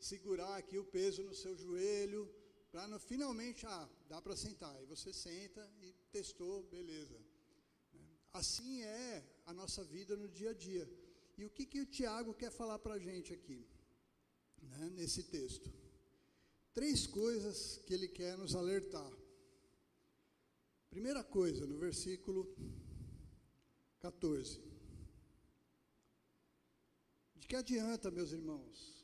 segurar 0.00 0.56
aqui 0.56 0.76
o 0.76 0.84
peso 0.84 1.22
no 1.22 1.32
seu 1.32 1.54
joelho, 1.56 2.28
para 2.72 2.98
finalmente, 2.98 3.64
ah, 3.64 3.88
dá 4.08 4.20
para 4.20 4.34
sentar. 4.34 4.74
Aí 4.74 4.86
você 4.86 5.12
senta 5.12 5.64
e 5.80 5.92
testou, 6.10 6.64
beleza. 6.64 7.16
Assim 8.32 8.82
é 8.82 9.24
a 9.46 9.54
nossa 9.54 9.84
vida 9.84 10.16
no 10.16 10.28
dia 10.28 10.50
a 10.50 10.54
dia. 10.54 10.90
E 11.36 11.44
o 11.44 11.50
que, 11.50 11.64
que 11.64 11.80
o 11.80 11.86
Tiago 11.86 12.34
quer 12.34 12.50
falar 12.50 12.80
para 12.80 12.94
a 12.94 12.98
gente 12.98 13.32
aqui, 13.32 13.64
né, 14.60 14.90
nesse 14.96 15.22
texto? 15.22 15.72
Três 16.74 17.06
coisas 17.06 17.80
que 17.86 17.94
ele 17.94 18.08
quer 18.08 18.36
nos 18.36 18.56
alertar. 18.56 19.12
Primeira 20.90 21.22
coisa, 21.22 21.64
no 21.64 21.78
versículo 21.78 22.52
14. 24.00 24.60
De 27.36 27.46
que 27.46 27.56
adianta, 27.56 28.10
meus 28.10 28.32
irmãos, 28.32 28.98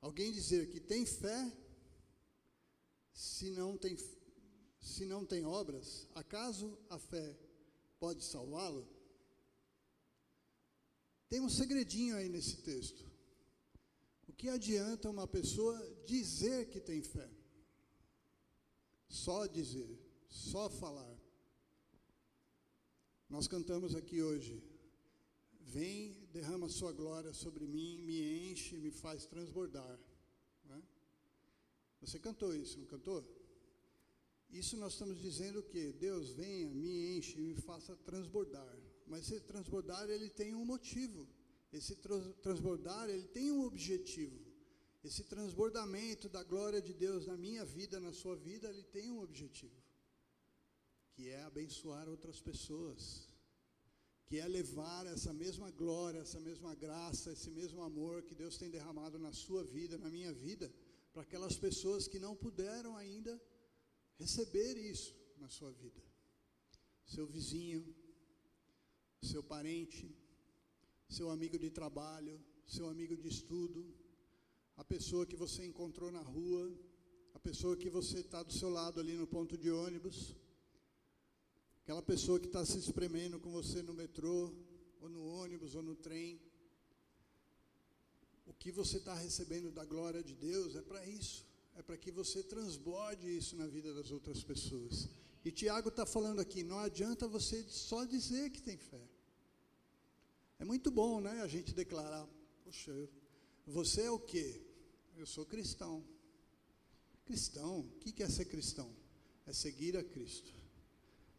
Alguém 0.00 0.30
dizer 0.30 0.68
que 0.68 0.78
tem 0.78 1.04
fé, 1.04 1.52
se 3.12 3.50
não 3.50 3.76
tem, 3.76 3.96
se 4.80 5.04
não 5.04 5.24
tem 5.26 5.44
obras, 5.44 6.06
acaso 6.14 6.78
a 6.88 6.98
fé 6.98 7.36
pode 7.98 8.22
salvá-lo? 8.22 8.88
Tem 11.28 11.40
um 11.40 11.50
segredinho 11.50 12.16
aí 12.16 12.28
nesse 12.28 12.58
texto. 12.58 13.10
O 14.28 14.32
que 14.32 14.48
adianta 14.48 15.10
uma 15.10 15.26
pessoa 15.26 15.76
dizer 16.06 16.68
que 16.68 16.80
tem 16.80 17.02
fé? 17.02 17.28
Só 19.08 19.46
dizer, 19.46 19.98
só 20.28 20.70
falar. 20.70 21.17
Nós 23.28 23.46
cantamos 23.46 23.94
aqui 23.94 24.22
hoje, 24.22 24.62
Vem, 25.68 26.26
derrama 26.32 26.66
sua 26.66 26.92
glória 26.92 27.30
sobre 27.34 27.66
mim, 27.66 27.98
me 27.98 28.50
enche, 28.50 28.78
me 28.78 28.90
faz 28.90 29.26
transbordar. 29.26 30.00
Né? 30.64 30.82
Você 32.00 32.18
cantou 32.18 32.54
isso, 32.54 32.78
não 32.78 32.86
cantou? 32.86 33.22
Isso 34.48 34.78
nós 34.78 34.94
estamos 34.94 35.20
dizendo 35.20 35.62
que 35.62 35.92
Deus 35.92 36.30
venha, 36.30 36.70
me 36.70 37.18
enche, 37.18 37.38
me 37.38 37.54
faça 37.54 37.94
transbordar. 37.96 38.74
Mas 39.06 39.30
esse 39.30 39.40
transbordar 39.42 40.08
ele 40.08 40.30
tem 40.30 40.54
um 40.54 40.64
motivo. 40.64 41.28
Esse 41.70 41.96
transbordar 41.96 43.10
ele 43.10 43.28
tem 43.28 43.52
um 43.52 43.64
objetivo. 43.64 44.40
Esse 45.04 45.22
transbordamento 45.24 46.30
da 46.30 46.42
glória 46.42 46.80
de 46.80 46.94
Deus 46.94 47.26
na 47.26 47.36
minha 47.36 47.64
vida, 47.64 48.00
na 48.00 48.12
sua 48.14 48.36
vida, 48.36 48.70
ele 48.70 48.84
tem 48.84 49.10
um 49.10 49.20
objetivo, 49.20 49.76
que 51.18 51.30
é 51.30 51.42
abençoar 51.42 52.08
outras 52.08 52.40
pessoas 52.48 53.00
que 54.26 54.36
é 54.38 54.46
levar 54.46 55.04
essa 55.06 55.32
mesma 55.32 55.68
glória, 55.80 56.20
essa 56.20 56.38
mesma 56.38 56.72
graça, 56.76 57.32
esse 57.32 57.50
mesmo 57.50 57.80
amor 57.82 58.22
que 58.22 58.36
Deus 58.42 58.56
tem 58.56 58.70
derramado 58.70 59.18
na 59.18 59.32
sua 59.32 59.64
vida, 59.64 59.98
na 59.98 60.10
minha 60.16 60.32
vida, 60.32 60.72
para 61.12 61.22
aquelas 61.22 61.56
pessoas 61.56 62.06
que 62.06 62.20
não 62.20 62.36
puderam 62.36 62.96
ainda 62.96 63.34
receber 64.22 64.76
isso 64.92 65.12
na 65.38 65.48
sua 65.48 65.72
vida. 65.72 66.00
Seu 67.04 67.26
vizinho, 67.26 67.82
seu 69.30 69.42
parente, 69.42 70.04
seu 71.08 71.30
amigo 71.30 71.58
de 71.58 71.70
trabalho, 71.70 72.38
seu 72.64 72.88
amigo 72.88 73.16
de 73.16 73.28
estudo, 73.36 73.92
a 74.76 74.84
pessoa 74.84 75.26
que 75.26 75.42
você 75.44 75.64
encontrou 75.64 76.12
na 76.12 76.22
rua, 76.22 76.64
a 77.34 77.40
pessoa 77.40 77.76
que 77.76 77.90
você 77.90 78.20
está 78.20 78.42
do 78.44 78.52
seu 78.52 78.68
lado 78.68 79.00
ali 79.00 79.16
no 79.16 79.26
ponto 79.26 79.56
de 79.58 79.70
ônibus 79.86 80.36
Aquela 81.88 82.02
pessoa 82.02 82.38
que 82.38 82.48
está 82.48 82.66
se 82.66 82.78
espremendo 82.78 83.40
com 83.40 83.50
você 83.50 83.80
no 83.80 83.94
metrô, 83.94 84.52
ou 85.00 85.08
no 85.08 85.24
ônibus, 85.26 85.74
ou 85.74 85.82
no 85.82 85.96
trem. 85.96 86.38
O 88.44 88.52
que 88.52 88.70
você 88.70 88.98
está 88.98 89.14
recebendo 89.14 89.70
da 89.70 89.86
glória 89.86 90.22
de 90.22 90.34
Deus 90.34 90.76
é 90.76 90.82
para 90.82 91.02
isso. 91.06 91.46
É 91.74 91.82
para 91.82 91.96
que 91.96 92.10
você 92.10 92.42
transborde 92.42 93.26
isso 93.34 93.56
na 93.56 93.66
vida 93.66 93.94
das 93.94 94.10
outras 94.10 94.44
pessoas. 94.44 95.08
E 95.42 95.50
Tiago 95.50 95.88
está 95.88 96.04
falando 96.04 96.40
aqui: 96.40 96.62
não 96.62 96.78
adianta 96.78 97.26
você 97.26 97.64
só 97.70 98.04
dizer 98.04 98.50
que 98.50 98.60
tem 98.60 98.76
fé. 98.76 99.08
É 100.58 100.66
muito 100.66 100.90
bom, 100.90 101.22
né? 101.22 101.40
A 101.40 101.48
gente 101.48 101.72
declarar: 101.72 102.28
Poxa, 102.64 103.08
você 103.66 104.02
é 104.02 104.10
o 104.10 104.18
quê? 104.18 104.60
Eu 105.16 105.24
sou 105.24 105.46
cristão. 105.46 106.04
Cristão? 107.24 107.80
O 107.80 107.98
que 107.98 108.22
é 108.22 108.28
ser 108.28 108.44
cristão? 108.44 108.94
É 109.46 109.54
seguir 109.54 109.96
a 109.96 110.04
Cristo 110.04 110.57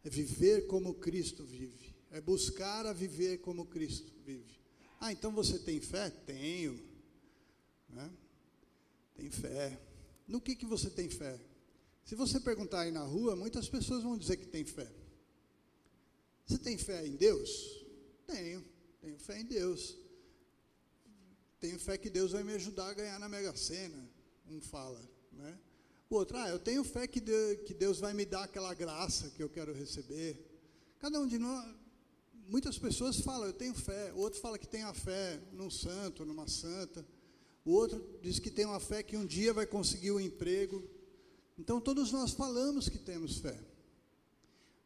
é 0.04 0.10
viver 0.10 0.68
como 0.68 0.96
Cristo 0.96 1.44
vive, 1.44 1.96
é 2.12 2.22
buscar 2.22 2.86
a 2.86 2.94
viver 2.94 3.40
como 3.40 3.66
Cristo 3.66 4.14
vive. 4.26 4.60
Ah, 5.00 5.12
então 5.12 5.32
você 5.32 5.58
tem 5.60 5.80
fé? 5.80 6.10
Tenho. 6.10 6.80
Né? 7.90 8.12
Tem 9.16 9.30
fé. 9.30 9.80
No 10.28 10.42
que, 10.42 10.56
que 10.56 10.66
você 10.66 10.90
tem 10.90 11.10
fé? 11.10 11.40
Se 12.06 12.16
você 12.16 12.40
perguntar 12.40 12.82
aí 12.82 12.92
na 12.92 13.04
rua, 13.04 13.36
muitas 13.36 13.70
pessoas 13.70 14.04
vão 14.04 14.18
dizer 14.18 14.38
que 14.38 14.48
tem 14.48 14.66
fé. 14.66 14.92
Você 16.46 16.58
tem 16.58 16.78
fé 16.78 17.06
em 17.06 17.16
Deus? 17.16 17.86
Tenho. 18.26 18.66
Tenho 19.02 19.20
fé 19.20 19.40
em 19.40 19.46
Deus. 19.46 19.96
Tenho 21.60 21.80
fé 21.80 21.98
que 21.98 22.10
Deus 22.10 22.32
vai 22.32 22.44
me 22.44 22.54
ajudar 22.54 22.90
a 22.90 22.94
ganhar 22.94 23.20
na 23.20 23.30
Mega 23.30 23.56
Sena. 23.56 24.10
Um 24.48 24.62
fala, 24.62 25.00
né? 25.32 25.60
O 26.10 26.16
outro, 26.16 26.38
ah, 26.38 26.50
eu 26.50 26.58
tenho 26.58 26.84
fé 26.84 27.06
que 27.08 27.20
Deus, 27.22 28.00
vai 28.00 28.14
me 28.14 28.26
dar 28.26 28.46
aquela 28.46 28.74
graça 28.74 29.30
que 29.30 29.44
eu 29.44 29.50
quero 29.50 29.72
receber. 29.72 30.44
Cada 30.98 31.20
um 31.20 31.28
de 31.28 31.38
nós, 31.38 31.64
muitas 32.48 32.80
pessoas 32.80 33.20
falam, 33.20 33.46
eu 33.46 33.54
tenho 33.54 33.76
fé. 33.76 34.12
O 34.14 34.18
outro 34.18 34.40
fala 34.40 34.58
que 34.58 34.68
tem 34.68 34.82
a 34.82 34.94
fé 34.94 35.40
num 35.52 35.70
santo, 35.70 36.26
numa 36.26 36.48
santa. 36.48 37.06
O 37.64 37.72
outro 37.74 38.04
diz 38.24 38.40
que 38.40 38.50
tem 38.50 38.66
uma 38.66 38.80
fé 38.80 39.04
que 39.04 39.16
um 39.16 39.24
dia 39.24 39.54
vai 39.54 39.68
conseguir 39.68 40.10
o 40.10 40.16
um 40.16 40.20
emprego. 40.20 40.84
Então 41.60 41.80
todos 41.80 42.12
nós 42.12 42.32
falamos 42.32 42.90
que 42.90 42.98
temos 42.98 43.38
fé. 43.38 43.60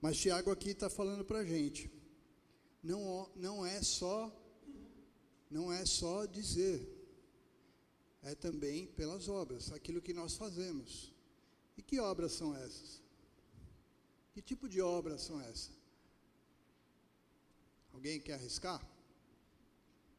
Mas 0.01 0.17
Tiago 0.17 0.51
aqui 0.51 0.71
está 0.71 0.89
falando 0.89 1.23
para 1.23 1.39
a 1.39 1.45
gente. 1.45 1.89
Não, 2.83 3.31
não 3.37 3.65
é 3.65 3.81
só, 3.81 4.29
não 5.49 5.71
é 5.71 5.85
só 5.85 6.25
dizer, 6.25 6.85
é 8.21 8.35
também 8.35 8.87
pelas 8.87 9.29
obras, 9.29 9.71
aquilo 9.71 10.01
que 10.01 10.13
nós 10.13 10.35
fazemos. 10.35 11.12
E 11.77 11.81
que 11.81 11.99
obras 11.99 12.31
são 12.33 12.55
essas? 12.55 13.01
Que 14.33 14.41
tipo 14.41 14.67
de 14.67 14.81
obras 14.81 15.21
são 15.21 15.39
essas? 15.41 15.71
Alguém 17.93 18.19
quer 18.19 18.33
arriscar? 18.33 18.81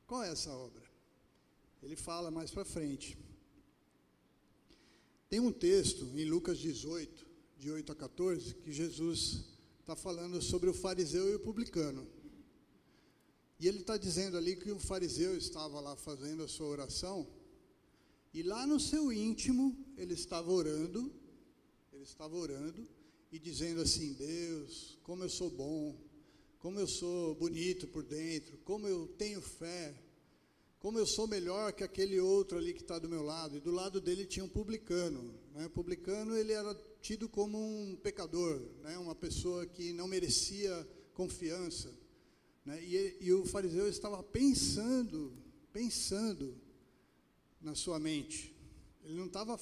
Qual 0.06 0.22
é 0.22 0.30
essa 0.30 0.50
obra? 0.50 0.82
Ele 1.82 1.96
fala 1.96 2.30
mais 2.30 2.50
para 2.50 2.64
frente. 2.64 3.18
Tem 5.28 5.40
um 5.40 5.52
texto 5.52 6.04
em 6.16 6.24
Lucas 6.24 6.58
18, 6.58 7.26
de 7.58 7.70
8 7.70 7.92
a 7.92 7.94
14, 7.94 8.54
que 8.56 8.72
Jesus 8.72 9.44
está 9.80 9.96
falando 9.96 10.40
sobre 10.40 10.70
o 10.70 10.74
fariseu 10.74 11.28
e 11.30 11.34
o 11.34 11.40
publicano. 11.40 12.06
E 13.58 13.66
ele 13.66 13.80
está 13.80 13.96
dizendo 13.96 14.36
ali 14.36 14.56
que 14.56 14.70
o 14.70 14.78
fariseu 14.78 15.36
estava 15.36 15.80
lá 15.80 15.96
fazendo 15.96 16.42
a 16.42 16.48
sua 16.48 16.68
oração, 16.68 17.26
e 18.32 18.42
lá 18.42 18.66
no 18.66 18.78
seu 18.78 19.12
íntimo 19.12 19.76
ele 19.96 20.14
estava 20.14 20.50
orando 20.50 21.12
ele 22.04 22.10
estava 22.10 22.36
orando 22.36 22.86
e 23.32 23.38
dizendo 23.38 23.80
assim: 23.80 24.12
Deus, 24.12 24.98
como 25.02 25.24
eu 25.24 25.28
sou 25.30 25.50
bom, 25.50 25.98
como 26.58 26.78
eu 26.78 26.86
sou 26.86 27.34
bonito 27.34 27.88
por 27.88 28.02
dentro, 28.02 28.58
como 28.58 28.86
eu 28.86 29.08
tenho 29.16 29.40
fé, 29.40 29.94
como 30.78 30.98
eu 30.98 31.06
sou 31.06 31.26
melhor 31.26 31.72
que 31.72 31.82
aquele 31.82 32.20
outro 32.20 32.58
ali 32.58 32.74
que 32.74 32.82
está 32.82 32.98
do 32.98 33.08
meu 33.08 33.22
lado. 33.22 33.56
E 33.56 33.60
do 33.60 33.70
lado 33.70 34.02
dele 34.02 34.26
tinha 34.26 34.44
um 34.44 34.48
publicano. 34.50 35.34
Né? 35.54 35.64
O 35.64 35.70
publicano 35.70 36.36
ele 36.36 36.52
era 36.52 36.74
tido 37.00 37.26
como 37.26 37.58
um 37.58 37.96
pecador, 37.96 38.60
né? 38.82 38.98
uma 38.98 39.14
pessoa 39.14 39.64
que 39.64 39.94
não 39.94 40.06
merecia 40.06 40.86
confiança. 41.14 41.90
Né? 42.66 42.84
E, 42.84 43.16
e 43.22 43.32
o 43.32 43.46
fariseu 43.46 43.88
estava 43.88 44.22
pensando, 44.22 45.32
pensando 45.72 46.54
na 47.62 47.74
sua 47.74 47.98
mente. 47.98 48.54
Ele 49.02 49.14
não 49.14 49.26
estava 49.26 49.58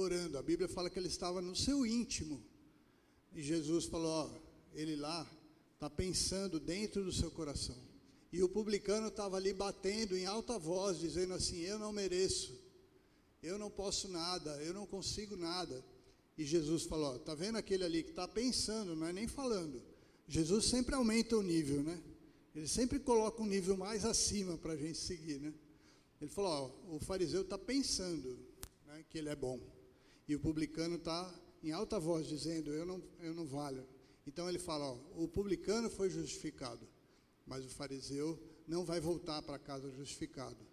orando. 0.00 0.38
A 0.38 0.42
Bíblia 0.42 0.68
fala 0.68 0.90
que 0.90 0.98
ele 0.98 1.08
estava 1.08 1.40
no 1.40 1.54
seu 1.54 1.86
íntimo. 1.86 2.42
E 3.32 3.42
Jesus 3.42 3.84
falou: 3.84 4.10
Ó, 4.10 4.30
ele 4.74 4.96
lá 4.96 5.28
está 5.74 5.88
pensando 5.90 6.58
dentro 6.58 7.04
do 7.04 7.12
seu 7.12 7.30
coração. 7.30 7.76
E 8.32 8.42
o 8.42 8.48
publicano 8.48 9.08
estava 9.08 9.36
ali 9.36 9.52
batendo 9.52 10.16
em 10.16 10.26
alta 10.26 10.58
voz, 10.58 10.98
dizendo 10.98 11.34
assim: 11.34 11.60
Eu 11.60 11.78
não 11.78 11.92
mereço, 11.92 12.58
eu 13.42 13.58
não 13.58 13.70
posso 13.70 14.08
nada, 14.08 14.50
eu 14.62 14.74
não 14.74 14.86
consigo 14.86 15.36
nada. 15.36 15.84
E 16.36 16.44
Jesus 16.44 16.84
falou: 16.84 17.16
Está 17.16 17.34
vendo 17.34 17.56
aquele 17.56 17.84
ali 17.84 18.02
que 18.02 18.10
está 18.10 18.26
pensando, 18.26 18.94
não 18.94 19.06
é 19.06 19.12
nem 19.12 19.26
falando. 19.26 19.82
Jesus 20.28 20.66
sempre 20.66 20.94
aumenta 20.94 21.36
o 21.36 21.42
nível, 21.42 21.82
né? 21.82 22.02
Ele 22.54 22.66
sempre 22.66 22.98
coloca 22.98 23.42
um 23.42 23.46
nível 23.46 23.76
mais 23.76 24.04
acima 24.04 24.56
para 24.56 24.72
a 24.72 24.76
gente 24.76 24.98
seguir, 24.98 25.38
né? 25.38 25.52
Ele 26.20 26.30
falou: 26.30 26.72
ó, 26.90 26.96
o 26.96 26.98
fariseu 26.98 27.42
está 27.42 27.58
pensando 27.58 28.38
né, 28.86 29.04
que 29.10 29.18
ele 29.18 29.28
é 29.28 29.36
bom. 29.36 29.60
E 30.28 30.34
o 30.34 30.40
publicano 30.40 30.96
está 30.96 31.32
em 31.62 31.70
alta 31.72 31.98
voz 31.98 32.26
dizendo: 32.26 32.72
Eu 32.72 32.84
não, 32.84 33.02
eu 33.20 33.34
não 33.34 33.46
valho. 33.46 33.86
Então 34.26 34.48
ele 34.48 34.58
fala: 34.58 34.84
ó, 34.84 34.98
O 35.16 35.28
publicano 35.28 35.88
foi 35.88 36.10
justificado, 36.10 36.86
mas 37.46 37.64
o 37.64 37.68
fariseu 37.68 38.38
não 38.66 38.84
vai 38.84 39.00
voltar 39.00 39.42
para 39.42 39.58
casa 39.58 39.90
justificado. 39.90 40.66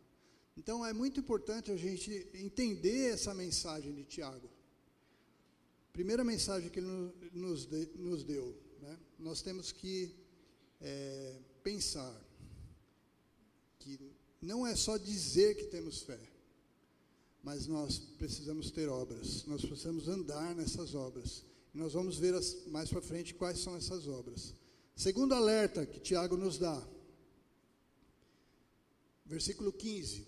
Então 0.57 0.85
é 0.85 0.93
muito 0.93 1.19
importante 1.19 1.71
a 1.71 1.77
gente 1.77 2.27
entender 2.33 3.11
essa 3.11 3.33
mensagem 3.33 3.93
de 3.93 4.03
Tiago. 4.03 4.49
Primeira 5.91 6.23
mensagem 6.23 6.69
que 6.69 6.79
ele 6.79 7.11
nos, 7.33 7.65
de, 7.65 7.89
nos 7.95 8.23
deu: 8.23 8.57
né? 8.81 8.99
nós 9.19 9.41
temos 9.41 9.71
que 9.71 10.15
é, 10.81 11.39
pensar 11.63 12.19
que 13.77 13.99
não 14.41 14.65
é 14.65 14.75
só 14.75 14.97
dizer 14.97 15.55
que 15.55 15.65
temos 15.65 16.01
fé 16.01 16.32
mas 17.43 17.67
nós 17.67 17.99
precisamos 18.17 18.71
ter 18.71 18.87
obras, 18.87 19.43
nós 19.45 19.65
precisamos 19.65 20.07
andar 20.07 20.55
nessas 20.55 20.95
obras. 20.95 21.43
E 21.73 21.77
nós 21.77 21.91
vamos 21.91 22.17
ver 22.17 22.33
as, 22.33 22.65
mais 22.67 22.89
para 22.89 23.01
frente 23.01 23.33
quais 23.33 23.59
são 23.59 23.75
essas 23.75 24.07
obras. 24.07 24.55
Segundo 24.95 25.33
alerta 25.33 25.85
que 25.85 25.99
Tiago 25.99 26.37
nos 26.37 26.57
dá, 26.57 26.81
versículo 29.25 29.73
15: 29.73 30.25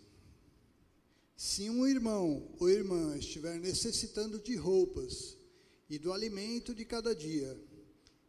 Se 1.38 1.69
um 1.69 1.88
irmão 1.88 2.51
ou 2.60 2.69
irmã 2.69 3.17
estiver 3.17 3.60
necessitando 3.60 4.39
de 4.39 4.55
roupas 4.55 5.38
e 5.89 5.98
do 5.98 6.12
alimento 6.12 6.75
de 6.75 6.84
cada 6.84 7.15
dia, 7.15 7.57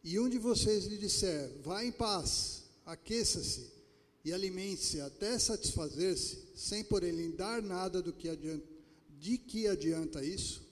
e 0.01 0.17
um 0.17 0.29
de 0.29 0.37
vocês 0.37 0.85
lhe 0.85 0.97
disser: 0.97 1.51
Vá 1.61 1.83
em 1.83 1.91
paz, 1.91 2.63
aqueça-se 2.85 3.75
e 4.23 4.31
alimente-se 4.31 5.01
até 5.01 5.37
satisfazer-se, 5.37 6.49
sem 6.55 6.83
por 6.83 7.03
ele 7.03 7.31
dar 7.33 7.61
nada 7.61 8.01
do 8.01 8.13
que 8.13 8.29
adianta, 8.29 8.76
de 9.19 9.37
que 9.37 9.67
adianta 9.67 10.23
isso? 10.23 10.65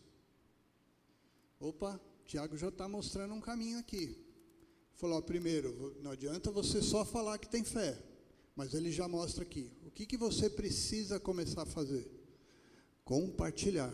Opa, 1.60 2.00
Tiago 2.26 2.58
já 2.58 2.70
está 2.70 2.88
mostrando 2.88 3.34
um 3.34 3.42
caminho 3.42 3.80
aqui. 3.80 4.18
Falou, 4.96 5.18
ó, 5.18 5.22
primeiro, 5.22 5.96
não 6.02 6.12
adianta 6.12 6.52
você 6.52 6.82
só 6.82 7.04
falar 7.04 7.38
que 7.38 7.50
tem 7.50 7.64
fé, 7.64 8.02
mas 8.56 8.74
ele 8.74 8.92
já 8.92 9.08
mostra 9.08 9.44
aqui. 9.44 9.70
O 9.86 9.92
que, 9.92 10.06
que 10.06 10.18
você 10.18 10.50
precisa 10.50 11.20
começar 11.20 11.64
a 11.64 11.66
fazer? 11.66 12.10
Compartilhar. 13.04 13.94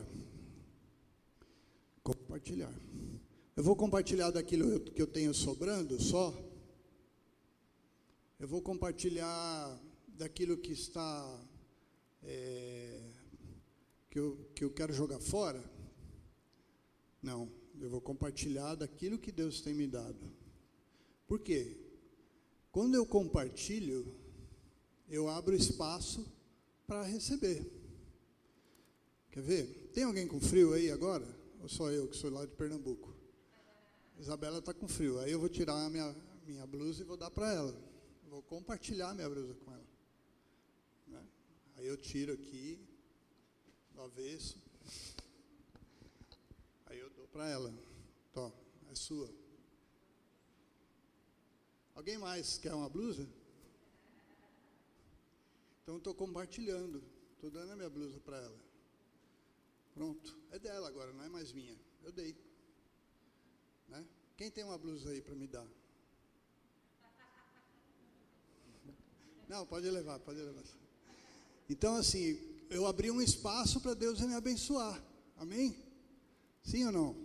Compartilhar. 2.03 2.74
Eu 3.55 3.63
vou 3.63 3.75
compartilhar 3.75 4.31
daquilo 4.31 4.79
que 4.79 5.01
eu 5.01 5.08
tenho 5.08 5.34
sobrando 5.34 6.01
só. 6.01 6.34
Eu 8.39 8.48
vou 8.48 8.62
compartilhar 8.62 9.79
daquilo 10.08 10.58
que 10.58 10.72
está. 10.72 11.48
É, 12.24 13.00
que, 14.11 14.19
eu, 14.19 14.37
que 14.53 14.63
eu 14.63 14.69
quero 14.69 14.93
jogar 14.93 15.19
fora. 15.21 15.63
Não, 17.23 17.49
eu 17.79 17.89
vou 17.89 18.01
compartilhar 18.01 18.75
daquilo 18.75 19.17
que 19.17 19.31
Deus 19.31 19.61
tem 19.61 19.73
me 19.73 19.87
dado. 19.87 20.19
Por 21.25 21.39
quê? 21.39 21.77
Quando 22.71 22.95
eu 22.95 23.05
compartilho, 23.05 24.13
eu 25.09 25.29
abro 25.29 25.55
espaço 25.55 26.25
para 26.85 27.03
receber. 27.03 27.65
Quer 29.31 29.41
ver? 29.41 29.91
Tem 29.93 30.03
alguém 30.03 30.27
com 30.27 30.41
frio 30.41 30.73
aí 30.73 30.91
agora? 30.91 31.25
Ou 31.61 31.69
só 31.69 31.89
eu 31.89 32.07
que 32.07 32.17
sou 32.17 32.29
lá 32.29 32.45
de 32.45 32.53
Pernambuco? 32.53 33.15
Isabela 34.19 34.59
está 34.59 34.73
com 34.73 34.89
frio. 34.89 35.19
Aí 35.19 35.31
eu 35.31 35.39
vou 35.39 35.47
tirar 35.47 35.85
a 35.85 35.89
minha, 35.89 36.13
minha 36.45 36.67
blusa 36.67 37.01
e 37.01 37.05
vou 37.05 37.15
dar 37.15 37.31
para 37.31 37.51
ela. 37.53 37.73
Vou 38.29 38.41
compartilhar 38.43 39.13
minha 39.13 39.29
blusa 39.29 39.53
com 39.53 39.71
ela. 39.71 39.87
Né? 41.07 41.23
Aí 41.77 41.87
eu 41.87 41.95
tiro 41.95 42.33
aqui, 42.33 42.79
do 44.01 44.05
avesso. 44.05 44.58
Aí 46.88 46.98
eu 46.98 47.10
dou 47.12 47.27
para 47.27 47.48
ela. 47.48 47.72
Tó, 48.34 48.51
é 48.89 48.96
sua. 48.96 49.29
Alguém 51.93 52.17
mais 52.17 52.58
quer 52.58 52.74
uma 52.74 52.89
blusa? 52.89 53.29
Então 55.84 55.98
estou 55.98 56.15
compartilhando. 56.15 57.03
Estou 57.34 57.51
dando 57.51 57.72
a 57.72 57.75
minha 57.75 57.89
blusa 57.89 58.20
para 58.20 58.38
ela. 58.38 58.60
Pronto. 59.93 60.39
É 60.51 60.58
dela 60.58 60.88
agora, 60.88 61.13
não 61.13 61.24
é 61.24 61.29
mais 61.29 61.51
minha. 61.51 61.77
Eu 62.03 62.12
dei. 62.12 62.36
Né? 63.88 64.08
Quem 64.36 64.50
tem 64.50 64.63
uma 64.63 64.77
blusa 64.77 65.12
aí 65.12 65.22
para 65.22 65.36
me 65.36 65.48
dar? 65.48 65.67
Não, 69.48 69.67
pode 69.67 69.89
levar, 69.89 70.20
pode 70.20 70.39
levar. 70.39 70.63
Então, 71.70 71.96
assim, 71.98 72.50
eu 72.71 72.87
abri 72.87 73.11
um 73.11 73.21
espaço 73.21 73.79
para 73.79 73.93
Deus 73.93 74.19
me 74.21 74.33
abençoar. 74.33 75.03
Amém? 75.37 75.75
Sim 76.63 76.85
ou 76.85 76.91
não? 76.91 77.15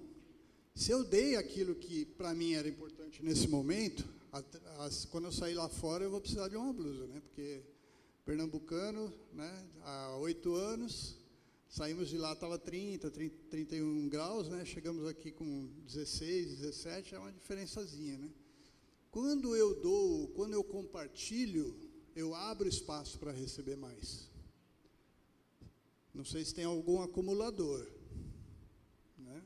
Se 0.74 0.90
eu 0.90 1.02
dei 1.02 1.36
aquilo 1.36 1.74
que 1.74 2.04
para 2.04 2.34
mim 2.34 2.52
era 2.52 2.68
importante 2.68 3.24
nesse 3.24 3.48
momento, 3.48 4.04
quando 5.10 5.24
eu 5.24 5.32
sair 5.32 5.54
lá 5.54 5.68
fora 5.68 6.04
eu 6.04 6.10
vou 6.10 6.20
precisar 6.20 6.48
de 6.48 6.56
uma 6.56 6.72
blusa, 6.72 7.06
né? 7.06 7.20
Porque 7.20 7.62
pernambucano, 8.24 9.10
né? 9.32 9.66
Há 9.82 10.16
oito 10.18 10.54
anos, 10.54 11.16
Saímos 11.68 12.08
de 12.08 12.16
lá, 12.16 12.32
estava 12.32 12.58
30, 12.58 13.10
30, 13.10 13.36
31 13.50 14.08
graus, 14.08 14.48
né? 14.48 14.64
Chegamos 14.64 15.06
aqui 15.06 15.30
com 15.32 15.68
16, 15.86 16.60
17, 16.60 17.14
é 17.14 17.18
uma 17.18 17.32
diferençazinha, 17.32 18.16
né? 18.16 18.30
Quando 19.10 19.54
eu 19.54 19.74
dou, 19.82 20.28
quando 20.28 20.54
eu 20.54 20.62
compartilho, 20.62 21.76
eu 22.14 22.34
abro 22.34 22.68
espaço 22.68 23.18
para 23.18 23.32
receber 23.32 23.76
mais. 23.76 24.30
Não 26.16 26.24
sei 26.24 26.42
se 26.42 26.54
tem 26.54 26.64
algum 26.64 27.02
acumulador, 27.02 27.86
né? 29.18 29.44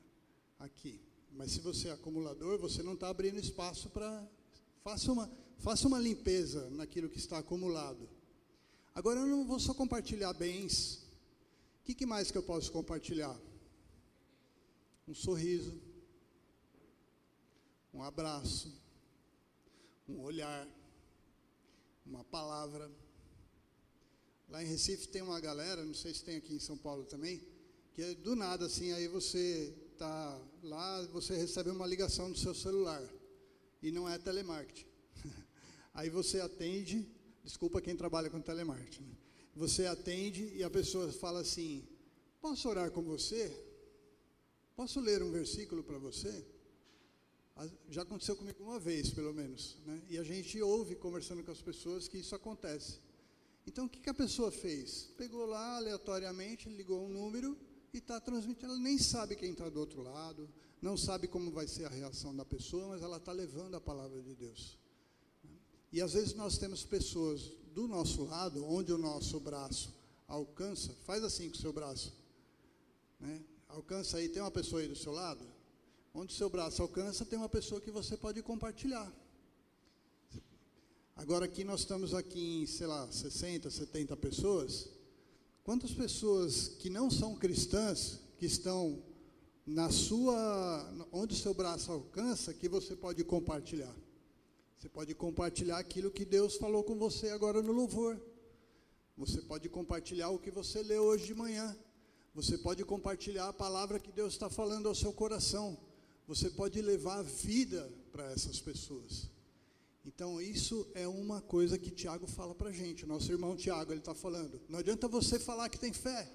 Aqui. 0.60 1.00
Mas 1.32 1.50
se 1.50 1.58
você 1.58 1.88
é 1.88 1.92
acumulador, 1.92 2.60
você 2.60 2.80
não 2.80 2.94
está 2.94 3.08
abrindo 3.08 3.40
espaço 3.40 3.90
para. 3.90 4.24
Faça 4.84 5.10
uma, 5.10 5.28
faça 5.58 5.88
uma 5.88 5.98
limpeza 5.98 6.70
naquilo 6.70 7.10
que 7.10 7.18
está 7.18 7.38
acumulado. 7.38 8.08
Agora 8.94 9.18
eu 9.18 9.26
não 9.26 9.44
vou 9.44 9.58
só 9.58 9.74
compartilhar 9.74 10.32
bens, 10.32 11.02
o 11.80 11.82
que, 11.82 11.92
que 11.92 12.06
mais 12.06 12.30
que 12.30 12.38
eu 12.38 12.42
posso 12.44 12.70
compartilhar? 12.70 13.36
Um 15.08 15.14
sorriso, 15.14 15.76
um 17.92 18.00
abraço, 18.00 18.72
um 20.08 20.20
olhar, 20.20 20.68
uma 22.06 22.22
palavra. 22.22 22.88
Lá 24.50 24.62
em 24.62 24.66
Recife 24.66 25.08
tem 25.08 25.22
uma 25.22 25.40
galera, 25.40 25.84
não 25.84 25.94
sei 25.94 26.12
se 26.12 26.24
tem 26.24 26.36
aqui 26.36 26.54
em 26.54 26.58
São 26.58 26.76
Paulo 26.76 27.04
também, 27.04 27.40
que 27.94 28.02
é 28.02 28.14
do 28.14 28.34
nada 28.34 28.66
assim, 28.66 28.92
aí 28.92 29.06
você 29.06 29.72
tá 29.96 30.40
lá, 30.62 31.02
você 31.12 31.36
recebe 31.36 31.70
uma 31.70 31.86
ligação 31.86 32.30
do 32.30 32.38
seu 32.38 32.54
celular 32.54 33.02
e 33.82 33.90
não 33.90 34.08
é 34.08 34.18
telemarketing. 34.18 34.86
Aí 35.94 36.08
você 36.08 36.40
atende, 36.40 37.06
desculpa 37.42 37.80
quem 37.80 37.96
trabalha 37.96 38.30
com 38.30 38.40
telemarketing. 38.40 39.02
Né? 39.02 39.16
você 39.54 39.86
atende 39.86 40.44
e 40.54 40.62
a 40.64 40.70
pessoa 40.70 41.12
fala 41.12 41.40
assim: 41.40 41.86
Posso 42.40 42.68
orar 42.68 42.90
com 42.90 43.02
você? 43.02 43.52
Posso 44.74 45.00
ler 45.00 45.22
um 45.22 45.30
versículo 45.30 45.82
para 45.82 45.98
você? 45.98 46.44
Já 47.90 48.02
aconteceu 48.02 48.34
comigo 48.36 48.62
uma 48.62 48.78
vez, 48.78 49.10
pelo 49.10 49.34
menos. 49.34 49.76
Né? 49.84 50.02
E 50.08 50.16
a 50.16 50.22
gente 50.22 50.60
ouve, 50.62 50.94
conversando 50.94 51.44
com 51.44 51.50
as 51.50 51.60
pessoas, 51.60 52.08
que 52.08 52.16
isso 52.16 52.34
acontece. 52.34 52.98
Então, 53.70 53.84
o 53.84 53.88
que, 53.88 54.00
que 54.00 54.10
a 54.10 54.14
pessoa 54.14 54.50
fez? 54.50 55.12
Pegou 55.16 55.46
lá 55.46 55.76
aleatoriamente, 55.76 56.68
ligou 56.68 57.04
um 57.04 57.08
número 57.08 57.56
e 57.94 57.98
está 57.98 58.20
transmitindo. 58.20 58.72
Ela 58.72 58.80
nem 58.80 58.98
sabe 58.98 59.36
quem 59.36 59.52
está 59.52 59.68
do 59.68 59.78
outro 59.78 60.02
lado, 60.02 60.50
não 60.82 60.96
sabe 60.96 61.28
como 61.28 61.52
vai 61.52 61.68
ser 61.68 61.84
a 61.84 61.88
reação 61.88 62.34
da 62.34 62.44
pessoa, 62.44 62.88
mas 62.88 63.00
ela 63.00 63.18
está 63.18 63.30
levando 63.30 63.76
a 63.76 63.80
palavra 63.80 64.20
de 64.20 64.34
Deus. 64.34 64.76
E 65.92 66.02
às 66.02 66.14
vezes 66.14 66.34
nós 66.34 66.58
temos 66.58 66.82
pessoas 66.82 67.42
do 67.72 67.86
nosso 67.86 68.24
lado, 68.24 68.66
onde 68.66 68.92
o 68.92 68.98
nosso 68.98 69.38
braço 69.38 69.94
alcança, 70.26 70.92
faz 71.04 71.22
assim 71.22 71.48
com 71.48 71.54
o 71.54 71.60
seu 71.60 71.72
braço. 71.72 72.12
Né? 73.20 73.40
Alcança 73.68 74.16
aí, 74.16 74.28
tem 74.28 74.42
uma 74.42 74.50
pessoa 74.50 74.82
aí 74.82 74.88
do 74.88 74.96
seu 74.96 75.12
lado? 75.12 75.46
Onde 76.12 76.34
o 76.34 76.36
seu 76.36 76.50
braço 76.50 76.82
alcança, 76.82 77.24
tem 77.24 77.38
uma 77.38 77.48
pessoa 77.48 77.80
que 77.80 77.92
você 77.92 78.16
pode 78.16 78.42
compartilhar. 78.42 79.12
Agora 81.20 81.44
aqui 81.44 81.64
nós 81.64 81.80
estamos 81.80 82.14
aqui 82.14 82.62
em, 82.62 82.66
sei 82.66 82.86
lá, 82.86 83.06
60, 83.12 83.68
70 83.68 84.16
pessoas. 84.16 84.88
Quantas 85.62 85.92
pessoas 85.92 86.68
que 86.68 86.88
não 86.88 87.10
são 87.10 87.36
cristãs, 87.36 88.20
que 88.38 88.46
estão 88.46 89.02
na 89.66 89.90
sua, 89.90 90.90
onde 91.12 91.34
o 91.34 91.38
seu 91.38 91.52
braço 91.52 91.92
alcança, 91.92 92.54
que 92.54 92.70
você 92.70 92.96
pode 92.96 93.22
compartilhar? 93.22 93.94
Você 94.78 94.88
pode 94.88 95.14
compartilhar 95.14 95.76
aquilo 95.76 96.10
que 96.10 96.24
Deus 96.24 96.56
falou 96.56 96.82
com 96.82 96.96
você 96.96 97.28
agora 97.28 97.60
no 97.60 97.70
louvor. 97.70 98.18
Você 99.14 99.42
pode 99.42 99.68
compartilhar 99.68 100.30
o 100.30 100.38
que 100.38 100.50
você 100.50 100.82
leu 100.82 101.02
hoje 101.02 101.26
de 101.26 101.34
manhã. 101.34 101.76
Você 102.34 102.56
pode 102.56 102.82
compartilhar 102.82 103.50
a 103.50 103.52
palavra 103.52 104.00
que 104.00 104.10
Deus 104.10 104.32
está 104.32 104.48
falando 104.48 104.88
ao 104.88 104.94
seu 104.94 105.12
coração. 105.12 105.76
Você 106.26 106.48
pode 106.48 106.80
levar 106.80 107.22
vida 107.22 107.92
para 108.10 108.32
essas 108.32 108.58
pessoas. 108.58 109.28
Então, 110.04 110.40
isso 110.40 110.90
é 110.94 111.06
uma 111.06 111.42
coisa 111.42 111.78
que 111.78 111.90
Tiago 111.90 112.26
fala 112.26 112.54
para 112.54 112.70
a 112.70 112.72
gente. 112.72 113.04
Nosso 113.04 113.30
irmão 113.30 113.54
Tiago, 113.54 113.92
ele 113.92 114.00
está 114.00 114.14
falando. 114.14 114.60
Não 114.68 114.78
adianta 114.78 115.06
você 115.06 115.38
falar 115.38 115.68
que 115.68 115.78
tem 115.78 115.92
fé. 115.92 116.30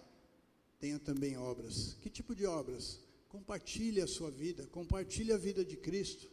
Tenha 0.80 1.00
também 1.00 1.38
obras. 1.38 1.98
Que 2.02 2.10
tipo 2.10 2.36
de 2.36 2.46
obras? 2.46 3.00
Compartilhe 3.28 4.02
a 4.02 4.08
sua 4.08 4.30
vida. 4.30 4.68
Compartilhe 4.68 5.32
a 5.32 5.38
vida 5.38 5.66
de 5.66 5.76
Cristo. 5.78 6.30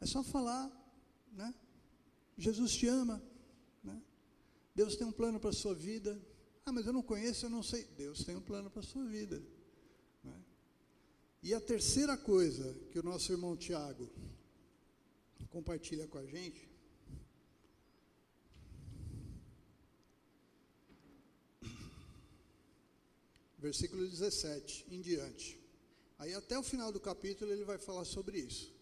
É 0.00 0.06
só 0.06 0.22
falar, 0.22 0.70
né? 1.32 1.54
Jesus 2.36 2.72
te 2.72 2.86
ama, 2.86 3.22
né? 3.82 4.02
Deus 4.74 4.96
tem 4.96 5.06
um 5.06 5.12
plano 5.12 5.40
para 5.40 5.50
a 5.50 5.54
sua 5.54 5.74
vida. 5.74 6.20
Ah, 6.66 6.72
mas 6.72 6.86
eu 6.86 6.92
não 6.92 7.02
conheço, 7.02 7.46
eu 7.46 7.50
não 7.50 7.62
sei. 7.62 7.84
Deus 7.96 8.22
tem 8.24 8.36
um 8.36 8.42
plano 8.42 8.68
para 8.68 8.80
a 8.80 8.84
sua 8.84 9.04
vida. 9.04 9.42
Né? 10.22 10.44
E 11.42 11.54
a 11.54 11.60
terceira 11.60 12.16
coisa 12.16 12.74
que 12.90 12.98
o 12.98 13.02
nosso 13.02 13.32
irmão 13.32 13.56
Tiago 13.56 14.10
compartilha 15.46 16.06
com 16.06 16.18
a 16.18 16.26
gente 16.26 16.76
versículo 23.66 24.06
17 24.06 24.86
em 24.90 25.00
diante. 25.00 25.60
Aí 26.18 26.32
até 26.34 26.58
o 26.58 26.62
final 26.62 26.92
do 26.92 27.00
capítulo 27.00 27.52
ele 27.52 27.64
vai 27.64 27.78
falar 27.78 28.04
sobre 28.04 28.38
isso. 28.38 28.72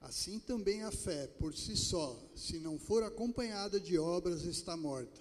Assim 0.00 0.38
também 0.38 0.82
a 0.82 0.90
fé, 0.90 1.26
por 1.26 1.56
si 1.56 1.76
só, 1.76 2.20
se 2.34 2.58
não 2.58 2.78
for 2.78 3.02
acompanhada 3.02 3.80
de 3.80 3.98
obras, 3.98 4.42
está 4.42 4.76
morta. 4.76 5.20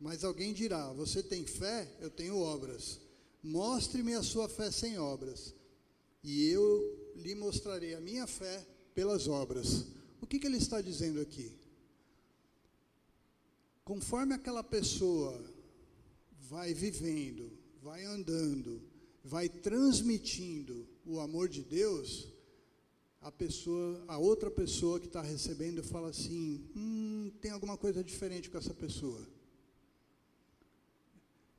Mas 0.00 0.24
alguém 0.24 0.52
dirá: 0.52 0.92
Você 0.94 1.22
tem 1.22 1.46
fé? 1.46 1.88
Eu 2.00 2.10
tenho 2.10 2.38
obras. 2.38 3.00
Mostre-me 3.42 4.14
a 4.14 4.22
sua 4.22 4.48
fé 4.48 4.70
sem 4.70 4.98
obras, 4.98 5.54
e 6.22 6.48
eu 6.48 7.12
lhe 7.16 7.34
mostrarei 7.34 7.94
a 7.94 8.00
minha 8.00 8.26
fé 8.26 8.66
pelas 8.94 9.26
obras. 9.28 9.86
O 10.20 10.26
que, 10.26 10.38
que 10.38 10.46
ele 10.46 10.56
está 10.56 10.80
dizendo 10.80 11.20
aqui? 11.20 11.52
Conforme 13.84 14.34
aquela 14.34 14.62
pessoa 14.62 15.42
vai 16.48 16.72
vivendo, 16.72 17.50
vai 17.82 18.04
andando, 18.04 18.80
vai 19.24 19.48
transmitindo 19.48 20.86
o 21.04 21.18
amor 21.18 21.48
de 21.48 21.62
Deus, 21.62 22.28
a 23.20 23.30
pessoa, 23.30 24.04
a 24.08 24.18
outra 24.18 24.50
pessoa 24.50 25.00
que 25.00 25.06
está 25.06 25.22
recebendo 25.22 25.82
fala 25.82 26.10
assim, 26.10 26.68
hum, 26.76 27.30
tem 27.40 27.50
alguma 27.50 27.76
coisa 27.76 28.02
diferente 28.02 28.50
com 28.50 28.58
essa 28.58 28.74
pessoa. 28.74 29.26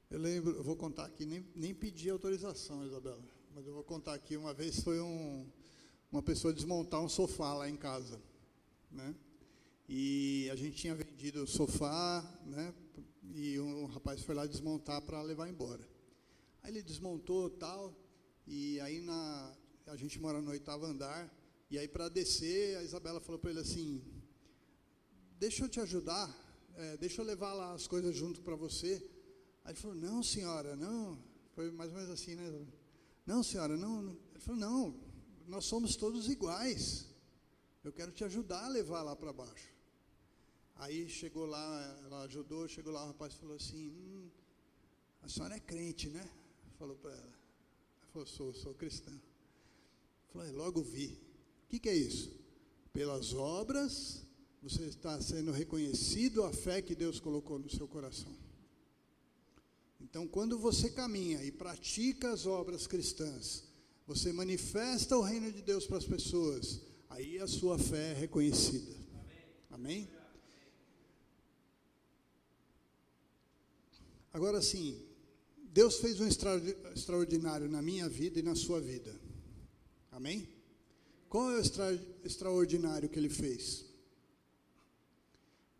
Eu 0.09 0.19
lembro, 0.19 0.55
eu 0.55 0.63
vou 0.63 0.75
contar 0.75 1.05
aqui, 1.05 1.25
nem, 1.25 1.45
nem 1.55 1.73
pedi 1.73 2.09
autorização, 2.09 2.85
Isabela, 2.85 3.23
mas 3.55 3.67
eu 3.67 3.73
vou 3.73 3.83
contar 3.83 4.15
aqui, 4.15 4.35
uma 4.35 4.51
vez 4.51 4.79
foi 4.79 4.99
um, 4.99 5.47
uma 6.11 6.23
pessoa 6.23 6.51
desmontar 6.51 6.99
um 7.01 7.07
sofá 7.07 7.53
lá 7.53 7.69
em 7.69 7.75
casa, 7.75 8.19
né? 8.89 9.15
E 9.87 10.49
a 10.51 10.55
gente 10.55 10.75
tinha 10.75 10.95
vendido 10.95 11.43
o 11.43 11.47
sofá, 11.47 12.23
né? 12.47 12.73
E 13.35 13.59
um 13.59 13.85
rapaz 13.85 14.23
foi 14.23 14.33
lá 14.33 14.47
desmontar 14.47 15.03
para 15.03 15.21
levar 15.21 15.47
embora. 15.47 15.87
Aí 16.63 16.71
ele 16.71 16.81
desmontou 16.81 17.47
tal, 17.47 17.95
e 18.47 18.79
aí 18.79 19.01
na, 19.01 19.55
a 19.85 19.95
gente 19.95 20.19
mora 20.19 20.41
no 20.41 20.49
oitavo 20.49 20.85
andar, 20.85 21.31
e 21.69 21.77
aí 21.77 21.87
para 21.87 22.09
descer, 22.09 22.77
a 22.77 22.83
Isabela 22.83 23.19
falou 23.19 23.37
para 23.37 23.51
ele 23.51 23.59
assim, 23.59 24.01
deixa 25.37 25.63
eu 25.63 25.69
te 25.69 25.79
ajudar, 25.79 26.27
é, 26.75 26.97
deixa 26.97 27.21
eu 27.21 27.25
levar 27.25 27.53
lá 27.53 27.73
as 27.73 27.85
coisas 27.85 28.15
junto 28.15 28.41
para 28.41 28.55
você. 28.55 28.93
Aí 29.63 29.73
ele 29.73 29.79
falou, 29.79 29.95
não 29.95 30.23
senhora, 30.23 30.75
não, 30.75 31.19
foi 31.53 31.69
mais 31.71 31.91
ou 31.91 31.97
menos 31.97 32.11
assim, 32.11 32.33
né? 32.33 32.49
Não 33.25 33.43
senhora, 33.43 33.77
não. 33.77 34.17
Ele 34.31 34.39
falou, 34.39 34.59
não, 34.59 34.99
nós 35.47 35.65
somos 35.65 35.95
todos 35.95 36.29
iguais, 36.29 37.07
eu 37.83 37.91
quero 37.91 38.11
te 38.11 38.23
ajudar 38.23 38.65
a 38.65 38.69
levar 38.69 39.01
lá 39.01 39.15
para 39.15 39.33
baixo. 39.33 39.73
Aí 40.75 41.07
chegou 41.09 41.45
lá, 41.45 42.01
ela 42.05 42.23
ajudou, 42.23 42.67
chegou 42.67 42.91
lá, 42.91 43.03
o 43.03 43.07
rapaz 43.07 43.33
falou 43.35 43.55
assim, 43.55 43.89
hum, 43.89 44.29
a 45.21 45.29
senhora 45.29 45.55
é 45.55 45.59
crente, 45.59 46.09
né? 46.09 46.27
Falou 46.77 46.95
para 46.97 47.11
ela. 47.11 47.21
Ela 47.21 48.07
falou, 48.11 48.27
sou, 48.27 48.53
sou 48.53 48.73
cristã. 48.73 49.11
Falou, 50.31 50.47
é, 50.47 50.51
logo 50.51 50.81
vi. 50.81 51.19
O 51.65 51.69
que, 51.69 51.79
que 51.79 51.89
é 51.89 51.95
isso? 51.95 52.31
Pelas 52.91 53.33
obras, 53.33 54.25
você 54.61 54.83
está 54.85 55.19
sendo 55.21 55.51
reconhecido 55.51 56.43
a 56.43 56.51
fé 56.51 56.81
que 56.81 56.95
Deus 56.95 57.19
colocou 57.19 57.59
no 57.59 57.69
seu 57.69 57.87
coração. 57.87 58.33
Então, 60.03 60.27
quando 60.27 60.59
você 60.59 60.89
caminha 60.89 61.41
e 61.43 61.51
pratica 61.51 62.33
as 62.33 62.45
obras 62.45 62.85
cristãs, 62.85 63.63
você 64.05 64.33
manifesta 64.33 65.17
o 65.17 65.21
reino 65.21 65.49
de 65.49 65.61
Deus 65.61 65.87
para 65.87 65.97
as 65.97 66.05
pessoas, 66.05 66.81
aí 67.09 67.39
a 67.39 67.47
sua 67.47 67.79
fé 67.79 68.11
é 68.11 68.13
reconhecida. 68.13 68.93
Amém? 69.71 70.09
Agora 74.33 74.61
sim, 74.61 75.01
Deus 75.71 75.95
fez 75.95 76.19
um 76.19 76.27
extraordinário 76.27 77.69
na 77.69 77.81
minha 77.81 78.09
vida 78.09 78.39
e 78.39 78.43
na 78.43 78.55
sua 78.55 78.81
vida. 78.81 79.17
Amém? 80.11 80.49
Qual 81.29 81.49
é 81.49 81.55
o 81.55 81.59
extra, 81.59 81.93
extraordinário 82.23 83.09
que 83.09 83.17
ele 83.17 83.29
fez? 83.29 83.85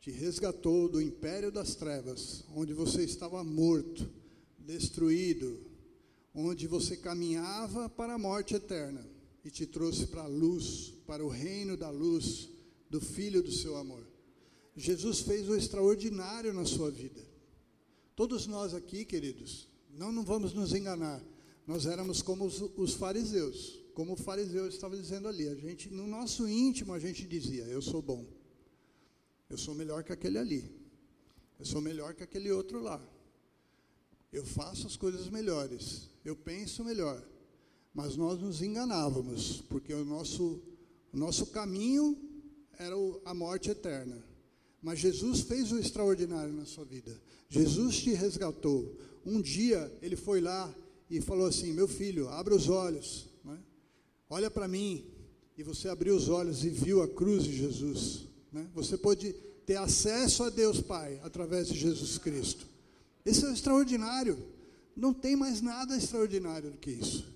Te 0.03 0.11
resgatou 0.11 0.89
do 0.89 1.01
império 1.01 1.49
das 1.49 1.75
trevas, 1.75 2.43
onde 2.53 2.73
você 2.73 3.05
estava 3.05 3.41
morto, 3.41 4.05
destruído, 4.59 5.61
onde 6.35 6.67
você 6.67 6.97
caminhava 6.97 7.87
para 7.87 8.15
a 8.15 8.17
morte 8.17 8.53
eterna, 8.53 9.09
e 9.45 9.49
te 9.49 9.65
trouxe 9.65 10.07
para 10.07 10.23
a 10.23 10.27
luz, 10.27 10.93
para 11.07 11.23
o 11.23 11.29
reino 11.29 11.77
da 11.77 11.89
luz, 11.89 12.49
do 12.89 12.99
Filho 12.99 13.41
do 13.41 13.53
seu 13.53 13.77
amor. 13.77 14.05
Jesus 14.75 15.21
fez 15.21 15.47
o 15.47 15.55
extraordinário 15.55 16.51
na 16.51 16.65
sua 16.65 16.91
vida. 16.91 17.25
Todos 18.13 18.45
nós 18.45 18.73
aqui, 18.73 19.05
queridos, 19.05 19.69
não, 19.89 20.11
não 20.11 20.25
vamos 20.25 20.53
nos 20.53 20.73
enganar, 20.73 21.23
nós 21.65 21.85
éramos 21.85 22.21
como 22.21 22.43
os, 22.43 22.59
os 22.75 22.93
fariseus, 22.93 23.79
como 23.93 24.15
o 24.15 24.17
fariseu 24.17 24.67
estava 24.67 24.97
dizendo 24.97 25.29
ali. 25.29 25.47
A 25.47 25.55
gente, 25.55 25.89
no 25.89 26.05
nosso 26.05 26.45
íntimo, 26.45 26.91
a 26.91 26.99
gente 26.99 27.25
dizia: 27.25 27.63
Eu 27.63 27.81
sou 27.81 28.01
bom, 28.01 28.25
eu 29.53 29.57
sou 29.57 29.75
melhor 29.75 30.03
que 30.03 30.11
aquele 30.11 30.39
ali, 30.39 30.67
eu 31.59 31.65
sou 31.65 31.79
melhor 31.79 32.15
que 32.15 32.23
aquele 32.23 32.51
outro 32.51 32.81
lá, 32.81 32.99
eu 34.31 34.43
faço 34.43 34.87
as 34.87 34.97
coisas 34.97 35.29
melhores, 35.29 36.09
eu 36.25 36.35
penso 36.35 36.83
melhor. 36.83 37.23
Mas 37.93 38.15
nós 38.15 38.41
nos 38.41 38.63
enganávamos, 38.63 39.61
porque 39.69 39.93
o 39.93 40.03
nosso, 40.03 40.59
o 41.13 41.17
nosso 41.17 41.45
caminho 41.45 42.17
era 42.79 42.95
a 43.25 43.33
morte 43.35 43.69
eterna. 43.69 44.25
Mas 44.81 44.97
Jesus 44.97 45.41
fez 45.41 45.71
o 45.71 45.77
extraordinário 45.77 46.51
na 46.51 46.65
sua 46.65 46.83
vida. 46.83 47.15
Jesus 47.47 47.97
te 47.97 48.11
resgatou. 48.11 48.97
Um 49.23 49.39
dia 49.39 49.95
ele 50.01 50.15
foi 50.15 50.41
lá 50.41 50.73
e 51.07 51.21
falou 51.21 51.45
assim: 51.45 51.71
Meu 51.71 51.87
filho, 51.87 52.27
abra 52.27 52.55
os 52.55 52.69
olhos, 52.69 53.29
né? 53.45 53.59
olha 54.27 54.49
para 54.49 54.67
mim. 54.67 55.05
E 55.55 55.61
você 55.61 55.87
abriu 55.87 56.15
os 56.15 56.27
olhos 56.27 56.65
e 56.65 56.69
viu 56.69 57.03
a 57.03 57.07
cruz 57.07 57.43
de 57.43 57.55
Jesus. 57.55 58.32
Né? 58.53 58.69
Você 58.75 58.97
pode 58.97 59.33
ter 59.65 59.77
acesso 59.77 60.43
a 60.43 60.49
Deus 60.49 60.79
Pai 60.79 61.19
através 61.23 61.67
de 61.67 61.73
Jesus 61.73 62.17
Cristo. 62.17 62.67
Esse 63.25 63.45
é 63.45 63.51
extraordinário. 63.51 64.37
Não 64.95 65.13
tem 65.13 65.35
mais 65.35 65.59
nada 65.59 65.97
extraordinário 65.97 66.69
do 66.71 66.77
que 66.77 66.91
isso. 66.91 67.33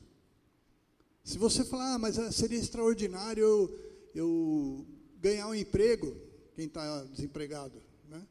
Se 1.23 1.37
você 1.37 1.65
falar, 1.65 1.95
ah, 1.95 1.99
mas 1.99 2.17
eh, 2.17 2.31
seria 2.31 2.59
extraordinário 2.59 3.43
eu, 3.43 3.79
eu 4.13 4.85
ganhar 5.19 5.47
um 5.47 5.55
emprego, 5.55 6.15
quem 6.55 6.67
está 6.67 7.03
desempregado, 7.05 7.81
né? 8.07 8.25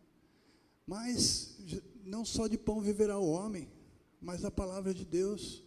Mas 0.86 1.56
não 2.04 2.24
só 2.24 2.46
de 2.46 2.56
pão 2.56 2.80
viverá 2.80 3.18
o 3.18 3.28
homem, 3.28 3.68
mas 4.20 4.42
da 4.42 4.50
palavra 4.50 4.94
de 4.94 5.04
Deus. 5.04 5.62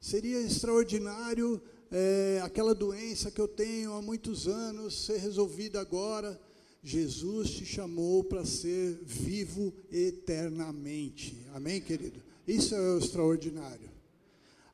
Seria 0.00 0.40
extraordinário 0.40 1.62
é, 1.90 2.40
aquela 2.42 2.74
doença 2.74 3.30
que 3.30 3.40
eu 3.40 3.46
tenho 3.46 3.92
há 3.92 4.02
muitos 4.02 4.48
anos 4.48 5.04
ser 5.06 5.18
resolvida 5.18 5.80
agora. 5.80 6.40
Jesus 6.82 7.50
te 7.50 7.64
chamou 7.64 8.24
para 8.24 8.44
ser 8.44 8.98
vivo 9.04 9.72
eternamente. 9.90 11.46
Amém, 11.52 11.80
querido? 11.80 12.20
Isso 12.46 12.74
é 12.74 12.80
o 12.80 12.98
extraordinário. 12.98 13.88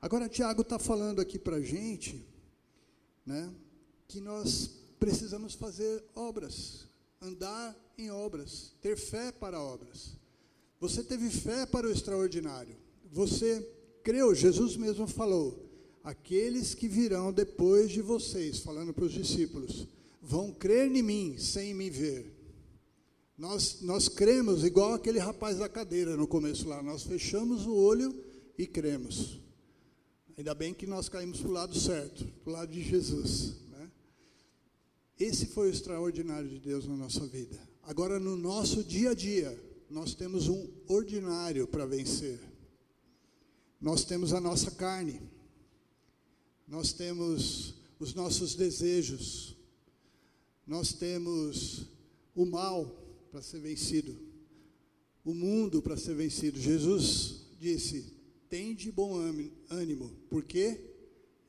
Agora, 0.01 0.29
Tiago 0.29 0.62
está 0.62 0.79
falando 0.79 1.21
aqui 1.21 1.38
para 1.38 1.57
a 1.57 1.61
gente, 1.61 2.25
né, 3.27 3.53
que 4.07 4.21
nós 4.21 4.71
precisamos 4.99 5.55
fazer 5.55 6.03
obras, 6.14 6.87
andar 7.21 7.77
em 7.99 8.11
obras, 8.11 8.73
ter 8.81 8.97
fé 8.97 9.31
para 9.31 9.61
obras. 9.61 10.16
Você 10.81 11.03
teve 11.03 11.29
fé 11.29 11.66
para 11.66 11.87
o 11.87 11.90
extraordinário. 11.90 12.77
Você 13.12 13.61
creu, 14.03 14.35
Jesus 14.35 14.77
mesmo 14.77 15.07
falou: 15.07 15.68
aqueles 16.03 16.75
que 16.75 16.88
virão 16.88 17.33
depois 17.33 17.90
de 17.90 18.01
vocês, 18.01 18.61
falando 18.61 18.94
para 18.94 19.05
os 19.05 19.12
discípulos, 19.12 19.87
vão 20.28 20.52
crer 20.52 20.94
em 20.94 21.02
mim 21.02 21.38
sem 21.38 21.72
me 21.72 21.88
ver. 21.88 22.36
Nós, 23.36 23.80
nós 23.80 24.08
cremos 24.08 24.62
igual 24.62 24.92
aquele 24.92 25.18
rapaz 25.18 25.56
da 25.56 25.68
cadeira 25.68 26.16
no 26.16 26.28
começo 26.28 26.68
lá, 26.68 26.82
nós 26.82 27.02
fechamos 27.02 27.66
o 27.66 27.74
olho 27.74 28.14
e 28.58 28.66
cremos. 28.66 29.40
Ainda 30.36 30.54
bem 30.54 30.74
que 30.74 30.86
nós 30.86 31.08
caímos 31.08 31.40
para 31.40 31.48
o 31.48 31.52
lado 31.52 31.80
certo, 31.80 32.26
para 32.44 32.50
o 32.50 32.52
lado 32.52 32.70
de 32.70 32.82
Jesus. 32.82 33.54
Né? 33.70 33.90
Esse 35.18 35.46
foi 35.46 35.68
o 35.68 35.72
extraordinário 35.72 36.48
de 36.48 36.58
Deus 36.58 36.86
na 36.86 36.94
nossa 36.94 37.26
vida. 37.26 37.58
Agora, 37.82 38.20
no 38.20 38.36
nosso 38.36 38.84
dia 38.84 39.12
a 39.12 39.14
dia, 39.14 39.58
nós 39.88 40.14
temos 40.14 40.46
um 40.46 40.68
ordinário 40.86 41.66
para 41.66 41.86
vencer. 41.86 42.38
Nós 43.80 44.04
temos 44.04 44.34
a 44.34 44.40
nossa 44.40 44.72
carne, 44.72 45.22
nós 46.66 46.92
temos 46.92 47.76
os 47.98 48.12
nossos 48.12 48.54
desejos, 48.54 49.58
nós 50.68 50.92
temos 50.92 51.87
o 52.35 52.44
mal 52.44 52.85
para 53.33 53.42
ser 53.42 53.59
vencido, 53.59 54.16
o 55.24 55.35
mundo 55.35 55.83
para 55.83 55.96
ser 55.96 56.14
vencido. 56.14 56.61
Jesus 56.61 57.46
disse: 57.59 58.18
tem 58.48 58.74
de 58.74 58.92
bom 58.92 59.14
ânimo, 59.70 60.14
porque 60.28 60.81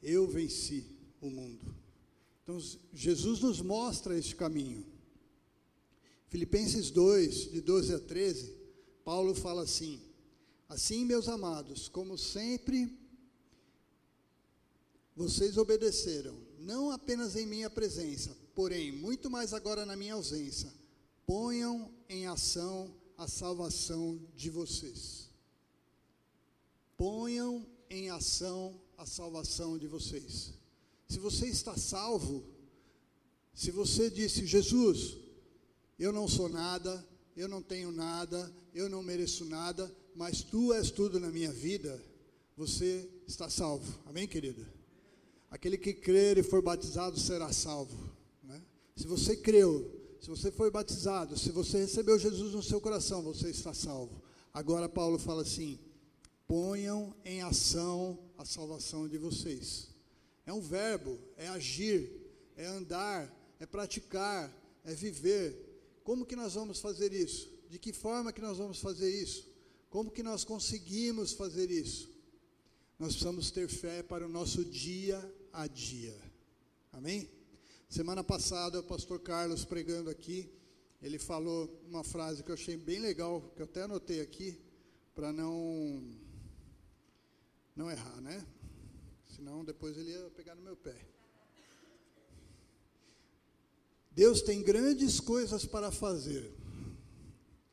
eu 0.01 0.27
venci 0.27 0.85
o 1.21 1.29
mundo. 1.29 1.75
Então, 2.43 2.57
Jesus 2.93 3.41
nos 3.41 3.61
mostra 3.61 4.17
este 4.17 4.35
caminho. 4.35 4.85
Filipenses 6.27 6.89
2, 6.89 7.51
de 7.51 7.61
12 7.61 7.93
a 7.95 7.99
13, 7.99 8.53
Paulo 9.03 9.35
fala 9.35 9.63
assim: 9.63 10.01
Assim, 10.67 11.03
meus 11.03 11.27
amados, 11.27 11.87
como 11.89 12.17
sempre 12.17 12.97
vocês 15.15 15.57
obedeceram, 15.57 16.37
não 16.59 16.91
apenas 16.91 17.35
em 17.35 17.45
minha 17.45 17.69
presença, 17.69 18.35
porém, 18.59 18.91
muito 18.91 19.29
mais 19.29 19.53
agora 19.53 19.85
na 19.85 19.95
minha 19.95 20.15
ausência, 20.15 20.69
ponham 21.25 21.89
em 22.09 22.27
ação 22.27 22.93
a 23.17 23.25
salvação 23.25 24.19
de 24.35 24.49
vocês. 24.49 25.29
Ponham 26.97 27.65
em 27.89 28.09
ação 28.09 28.77
a 28.97 29.05
salvação 29.05 29.77
de 29.77 29.87
vocês. 29.87 30.51
Se 31.07 31.19
você 31.19 31.47
está 31.47 31.77
salvo, 31.77 32.45
se 33.53 33.71
você 33.71 34.09
disse, 34.09 34.45
Jesus, 34.45 35.15
eu 35.97 36.11
não 36.11 36.27
sou 36.27 36.49
nada, 36.49 37.07
eu 37.37 37.47
não 37.47 37.61
tenho 37.61 37.93
nada, 37.93 38.53
eu 38.75 38.89
não 38.89 39.01
mereço 39.01 39.45
nada, 39.45 39.89
mas 40.13 40.41
tu 40.41 40.73
és 40.73 40.91
tudo 40.91 41.17
na 41.17 41.29
minha 41.29 41.53
vida, 41.53 41.97
você 42.57 43.09
está 43.25 43.49
salvo. 43.49 44.01
Amém, 44.05 44.27
querida? 44.27 44.67
Aquele 45.49 45.77
que 45.77 45.93
crer 45.93 46.37
e 46.37 46.43
for 46.43 46.61
batizado 46.61 47.17
será 47.17 47.53
salvo. 47.53 48.08
Se 48.99 49.07
você 49.07 49.33
creu, 49.33 49.89
se 50.19 50.29
você 50.29 50.51
foi 50.51 50.69
batizado, 50.69 51.39
se 51.39 51.51
você 51.51 51.77
recebeu 51.77 52.19
Jesus 52.19 52.53
no 52.53 52.61
seu 52.61 52.81
coração, 52.81 53.21
você 53.21 53.49
está 53.49 53.73
salvo. 53.73 54.21
Agora 54.53 54.89
Paulo 54.89 55.17
fala 55.17 55.43
assim: 55.43 55.79
ponham 56.45 57.15
em 57.23 57.41
ação 57.41 58.19
a 58.37 58.43
salvação 58.43 59.07
de 59.07 59.17
vocês. 59.17 59.87
É 60.45 60.51
um 60.51 60.59
verbo, 60.59 61.17
é 61.37 61.47
agir, 61.47 62.11
é 62.57 62.65
andar, 62.65 63.33
é 63.57 63.65
praticar, 63.65 64.53
é 64.83 64.93
viver. 64.93 65.55
Como 66.03 66.25
que 66.25 66.35
nós 66.35 66.55
vamos 66.55 66.81
fazer 66.81 67.13
isso? 67.13 67.49
De 67.69 67.79
que 67.79 67.93
forma 67.93 68.33
que 68.33 68.41
nós 68.41 68.57
vamos 68.57 68.81
fazer 68.81 69.09
isso? 69.09 69.47
Como 69.89 70.11
que 70.11 70.21
nós 70.21 70.43
conseguimos 70.43 71.31
fazer 71.31 71.71
isso? 71.71 72.11
Nós 72.99 73.13
precisamos 73.13 73.49
ter 73.49 73.69
fé 73.69 74.03
para 74.03 74.25
o 74.25 74.29
nosso 74.29 74.65
dia 74.65 75.17
a 75.53 75.67
dia. 75.67 76.17
Amém? 76.91 77.38
Semana 77.89 78.23
passada, 78.23 78.79
o 78.79 78.83
pastor 78.83 79.19
Carlos 79.19 79.65
pregando 79.65 80.11
aqui, 80.11 80.47
ele 81.01 81.17
falou 81.17 81.81
uma 81.87 82.03
frase 82.03 82.43
que 82.43 82.51
eu 82.51 82.53
achei 82.53 82.77
bem 82.77 82.99
legal, 82.99 83.41
que 83.55 83.63
eu 83.63 83.65
até 83.65 83.81
anotei 83.81 84.21
aqui, 84.21 84.61
para 85.15 85.33
não 85.33 86.15
não 87.75 87.89
errar, 87.89 88.21
né? 88.21 88.45
Senão 89.35 89.65
depois 89.65 89.97
ele 89.97 90.11
ia 90.11 90.29
pegar 90.35 90.53
no 90.53 90.61
meu 90.61 90.77
pé. 90.77 90.95
Deus 94.11 94.43
tem 94.43 94.61
grandes 94.61 95.19
coisas 95.19 95.65
para 95.65 95.91
fazer. 95.91 96.53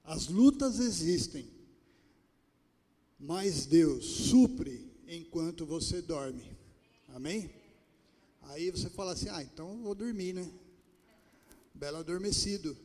As 0.02 0.28
lutas 0.28 0.80
existem, 0.80 1.46
mas 3.18 3.66
Deus 3.66 4.06
supre 4.06 4.90
enquanto 5.06 5.66
você 5.66 6.00
dorme. 6.00 6.56
Amém? 7.08 7.50
Aí 8.46 8.70
você 8.70 8.88
fala 8.88 9.12
assim: 9.12 9.28
ah, 9.28 9.42
então 9.42 9.82
vou 9.82 9.94
dormir, 9.94 10.32
né? 10.32 10.50
Belo 11.74 11.98
adormecido. 11.98 12.76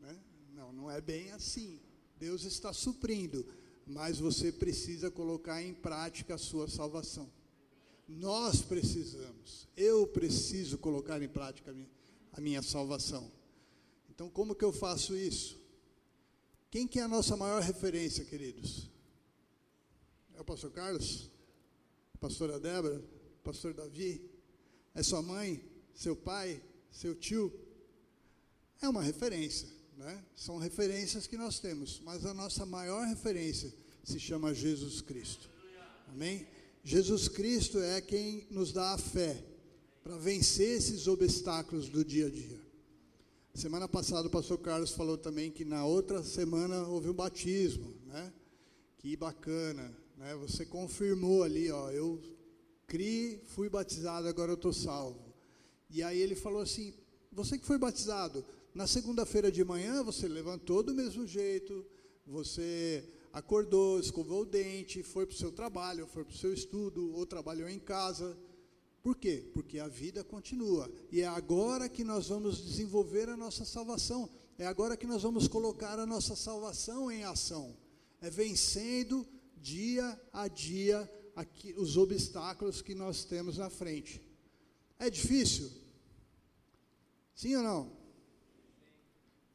Né? 0.00 0.18
Não, 0.54 0.72
não 0.72 0.90
é 0.90 1.00
bem 1.00 1.30
assim. 1.32 1.80
Deus 2.18 2.44
está 2.44 2.72
suprindo, 2.72 3.46
mas 3.86 4.18
você 4.18 4.52
precisa 4.52 5.10
colocar 5.10 5.62
em 5.62 5.74
prática 5.74 6.34
a 6.34 6.38
sua 6.38 6.68
salvação. 6.68 7.30
Nós 8.08 8.62
precisamos, 8.62 9.68
eu 9.76 10.06
preciso 10.06 10.76
colocar 10.78 11.22
em 11.22 11.28
prática 11.28 11.70
a 11.70 11.74
minha, 11.74 11.90
a 12.32 12.40
minha 12.40 12.62
salvação. 12.62 13.30
Então, 14.10 14.28
como 14.28 14.54
que 14.54 14.64
eu 14.64 14.72
faço 14.72 15.16
isso? 15.16 15.60
Quem 16.70 16.86
que 16.86 16.98
é 16.98 17.02
a 17.02 17.08
nossa 17.08 17.36
maior 17.36 17.62
referência, 17.62 18.24
queridos? 18.24 18.90
É 20.34 20.40
o 20.40 20.44
pastor 20.44 20.70
Carlos? 20.70 21.30
A 22.14 22.18
pastora 22.18 22.58
Débora? 22.58 22.98
O 22.98 23.42
pastor 23.42 23.74
Davi? 23.74 24.31
É 24.94 25.02
sua 25.02 25.22
mãe? 25.22 25.62
Seu 25.94 26.14
pai? 26.14 26.62
Seu 26.90 27.14
tio? 27.14 27.52
É 28.80 28.88
uma 28.88 29.02
referência, 29.02 29.68
né? 29.96 30.24
São 30.34 30.58
referências 30.58 31.26
que 31.26 31.36
nós 31.36 31.58
temos, 31.58 32.00
mas 32.04 32.26
a 32.26 32.34
nossa 32.34 32.66
maior 32.66 33.06
referência 33.06 33.72
se 34.02 34.18
chama 34.18 34.52
Jesus 34.52 35.00
Cristo. 35.00 35.48
Amém? 36.08 36.46
Jesus 36.84 37.28
Cristo 37.28 37.78
é 37.78 38.00
quem 38.00 38.46
nos 38.50 38.72
dá 38.72 38.92
a 38.92 38.98
fé 38.98 39.42
para 40.02 40.16
vencer 40.16 40.76
esses 40.76 41.06
obstáculos 41.06 41.88
do 41.88 42.04
dia 42.04 42.26
a 42.26 42.30
dia. 42.30 42.60
Semana 43.54 43.86
passada 43.86 44.26
o 44.26 44.30
pastor 44.30 44.58
Carlos 44.58 44.90
falou 44.90 45.16
também 45.16 45.50
que 45.50 45.64
na 45.64 45.84
outra 45.84 46.22
semana 46.22 46.86
houve 46.88 47.08
um 47.08 47.14
batismo, 47.14 47.94
né? 48.06 48.32
Que 48.98 49.16
bacana, 49.16 49.96
né? 50.16 50.34
Você 50.36 50.66
confirmou 50.66 51.42
ali, 51.44 51.70
ó, 51.70 51.90
eu 51.90 52.20
criei, 52.86 53.42
fui 53.46 53.68
batizado, 53.68 54.28
agora 54.28 54.52
eu 54.52 54.56
estou 54.56 54.72
salvo. 54.72 55.32
E 55.88 56.02
aí 56.02 56.18
ele 56.18 56.34
falou 56.34 56.62
assim: 56.62 56.94
você 57.30 57.58
que 57.58 57.66
foi 57.66 57.78
batizado, 57.78 58.44
na 58.74 58.86
segunda-feira 58.86 59.50
de 59.50 59.64
manhã 59.64 60.02
você 60.02 60.26
levantou 60.26 60.82
do 60.82 60.94
mesmo 60.94 61.26
jeito, 61.26 61.84
você 62.26 63.08
acordou, 63.32 63.98
escovou 63.98 64.42
o 64.42 64.46
dente, 64.46 65.02
foi 65.02 65.26
para 65.26 65.34
o 65.34 65.38
seu 65.38 65.50
trabalho, 65.50 66.06
foi 66.06 66.24
para 66.24 66.34
o 66.34 66.36
seu 66.36 66.52
estudo, 66.52 67.12
ou 67.14 67.26
trabalhou 67.26 67.68
em 67.68 67.78
casa. 67.78 68.36
Por 69.02 69.16
quê? 69.16 69.50
Porque 69.52 69.78
a 69.78 69.88
vida 69.88 70.22
continua. 70.22 70.90
E 71.10 71.22
é 71.22 71.26
agora 71.26 71.88
que 71.88 72.04
nós 72.04 72.28
vamos 72.28 72.64
desenvolver 72.64 73.28
a 73.28 73.36
nossa 73.36 73.64
salvação. 73.64 74.30
É 74.58 74.66
agora 74.66 74.96
que 74.96 75.06
nós 75.06 75.22
vamos 75.22 75.48
colocar 75.48 75.98
a 75.98 76.06
nossa 76.06 76.36
salvação 76.36 77.10
em 77.10 77.24
ação. 77.24 77.76
É 78.20 78.30
vencendo 78.30 79.26
dia 79.56 80.20
a 80.32 80.46
dia 80.46 81.10
aqui, 81.34 81.74
os 81.74 81.96
obstáculos 81.96 82.82
que 82.82 82.94
nós 82.94 83.24
temos 83.24 83.58
na 83.58 83.70
frente. 83.70 84.20
É 84.98 85.10
difícil? 85.10 85.70
Sim 87.34 87.56
ou 87.56 87.62
não? 87.62 87.96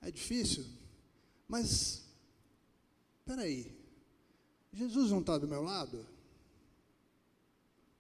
É 0.02 0.12
difícil? 0.12 0.66
Mas, 1.48 2.04
espera 3.20 3.44
aí, 3.44 3.76
Jesus 4.74 5.12
não 5.12 5.22
está 5.22 5.38
do 5.38 5.48
meu 5.48 5.62
lado? 5.62 6.06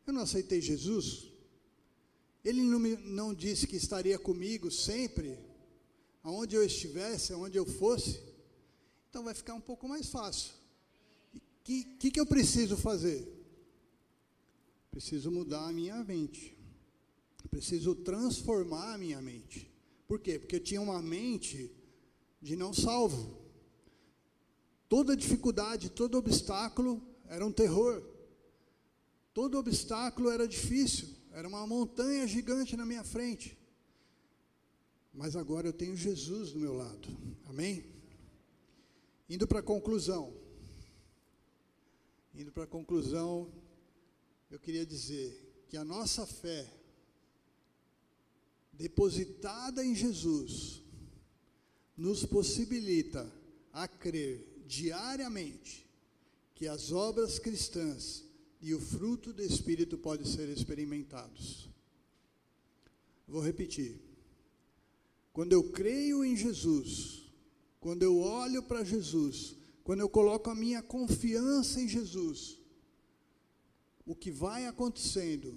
Eu 0.05 0.13
não 0.13 0.21
aceitei 0.21 0.61
Jesus? 0.61 1.27
Ele 2.43 2.61
não, 2.61 2.79
me, 2.79 2.95
não 2.97 3.33
disse 3.33 3.67
que 3.67 3.75
estaria 3.75 4.17
comigo 4.17 4.71
sempre, 4.71 5.37
aonde 6.23 6.55
eu 6.55 6.63
estivesse, 6.63 7.33
aonde 7.33 7.57
eu 7.57 7.65
fosse? 7.65 8.21
Então 9.09 9.23
vai 9.23 9.33
ficar 9.33 9.53
um 9.53 9.61
pouco 9.61 9.87
mais 9.87 10.07
fácil. 10.07 10.51
O 11.33 11.39
que, 11.63 11.83
que, 11.83 12.11
que 12.11 12.19
eu 12.19 12.25
preciso 12.25 12.77
fazer? 12.77 13.36
Preciso 14.97 15.29
mudar 15.31 15.67
a 15.67 15.71
minha 15.71 16.03
mente. 16.03 16.57
Preciso 17.51 17.93
transformar 17.93 18.95
a 18.95 18.97
minha 18.97 19.21
mente. 19.21 19.71
Por 20.07 20.19
quê? 20.19 20.39
Porque 20.39 20.55
eu 20.55 20.59
tinha 20.59 20.81
uma 20.81 20.99
mente 21.03 21.71
de 22.41 22.55
não 22.55 22.73
salvo. 22.73 23.39
Toda 24.89 25.15
dificuldade, 25.15 25.91
todo 25.91 26.17
obstáculo 26.17 26.99
era 27.27 27.45
um 27.45 27.51
terror. 27.51 28.03
Todo 29.35 29.59
obstáculo 29.59 30.31
era 30.31 30.47
difícil, 30.47 31.09
era 31.31 31.47
uma 31.47 31.67
montanha 31.67 32.25
gigante 32.25 32.75
na 32.75 32.83
minha 32.83 33.03
frente. 33.03 33.55
Mas 35.13 35.35
agora 35.35 35.67
eu 35.67 35.73
tenho 35.73 35.95
Jesus 35.95 36.53
do 36.53 36.59
meu 36.59 36.73
lado. 36.73 37.07
Amém? 37.45 37.85
Indo 39.29 39.45
para 39.45 39.59
a 39.59 39.63
conclusão. 39.63 40.33
Indo 42.33 42.51
para 42.51 42.63
a 42.63 42.67
conclusão, 42.67 43.47
eu 44.49 44.59
queria 44.59 44.85
dizer 44.85 45.65
que 45.69 45.77
a 45.77 45.83
nossa 45.83 46.25
fé, 46.25 46.71
depositada 48.71 49.83
em 49.83 49.93
Jesus, 49.93 50.81
nos 51.95 52.25
possibilita 52.25 53.29
a 53.73 53.87
crer 53.87 54.63
diariamente 54.65 55.87
que 56.53 56.67
as 56.67 56.91
obras 56.91 57.39
cristãs 57.39 58.23
e 58.61 58.73
o 58.73 58.79
fruto 58.79 59.33
do 59.33 59.43
Espírito 59.43 59.97
podem 59.97 60.25
ser 60.25 60.49
experimentados. 60.49 61.69
Vou 63.27 63.41
repetir. 63.41 63.99
Quando 65.33 65.53
eu 65.53 65.71
creio 65.71 66.23
em 66.23 66.35
Jesus, 66.35 67.29
quando 67.79 68.01
eu 68.01 68.17
olho 68.17 68.63
para 68.63 68.83
Jesus, 68.83 69.55
quando 69.83 69.99
eu 69.99 70.09
coloco 70.09 70.49
a 70.49 70.55
minha 70.55 70.81
confiança 70.81 71.79
em 71.79 71.87
Jesus, 71.87 72.57
o 74.07 74.15
que 74.15 74.31
vai 74.31 74.65
acontecendo 74.65 75.53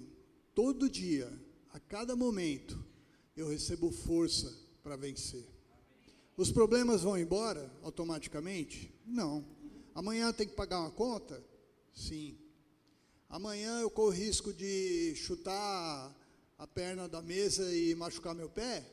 todo 0.53 0.89
dia, 0.89 1.31
a 1.71 1.79
cada 1.79 2.17
momento, 2.17 2.77
eu 3.35 3.47
recebo 3.47 3.89
força 3.89 4.53
para 4.83 4.97
vencer. 4.97 5.47
Os 6.35 6.51
problemas 6.51 7.03
vão 7.03 7.17
embora 7.17 7.71
automaticamente? 7.81 8.93
Não. 9.05 9.45
Amanhã 9.95 10.33
tem 10.33 10.45
que 10.45 10.53
pagar 10.53 10.81
uma 10.81 10.91
conta? 10.91 11.41
Sim. 11.93 12.37
Amanhã 13.29 13.79
eu 13.79 13.89
corro 13.89 14.09
risco 14.09 14.53
de 14.53 15.15
chutar 15.15 16.13
a 16.57 16.67
perna 16.67 17.07
da 17.07 17.21
mesa 17.21 17.73
e 17.73 17.95
machucar 17.95 18.35
meu 18.35 18.49
pé? 18.49 18.85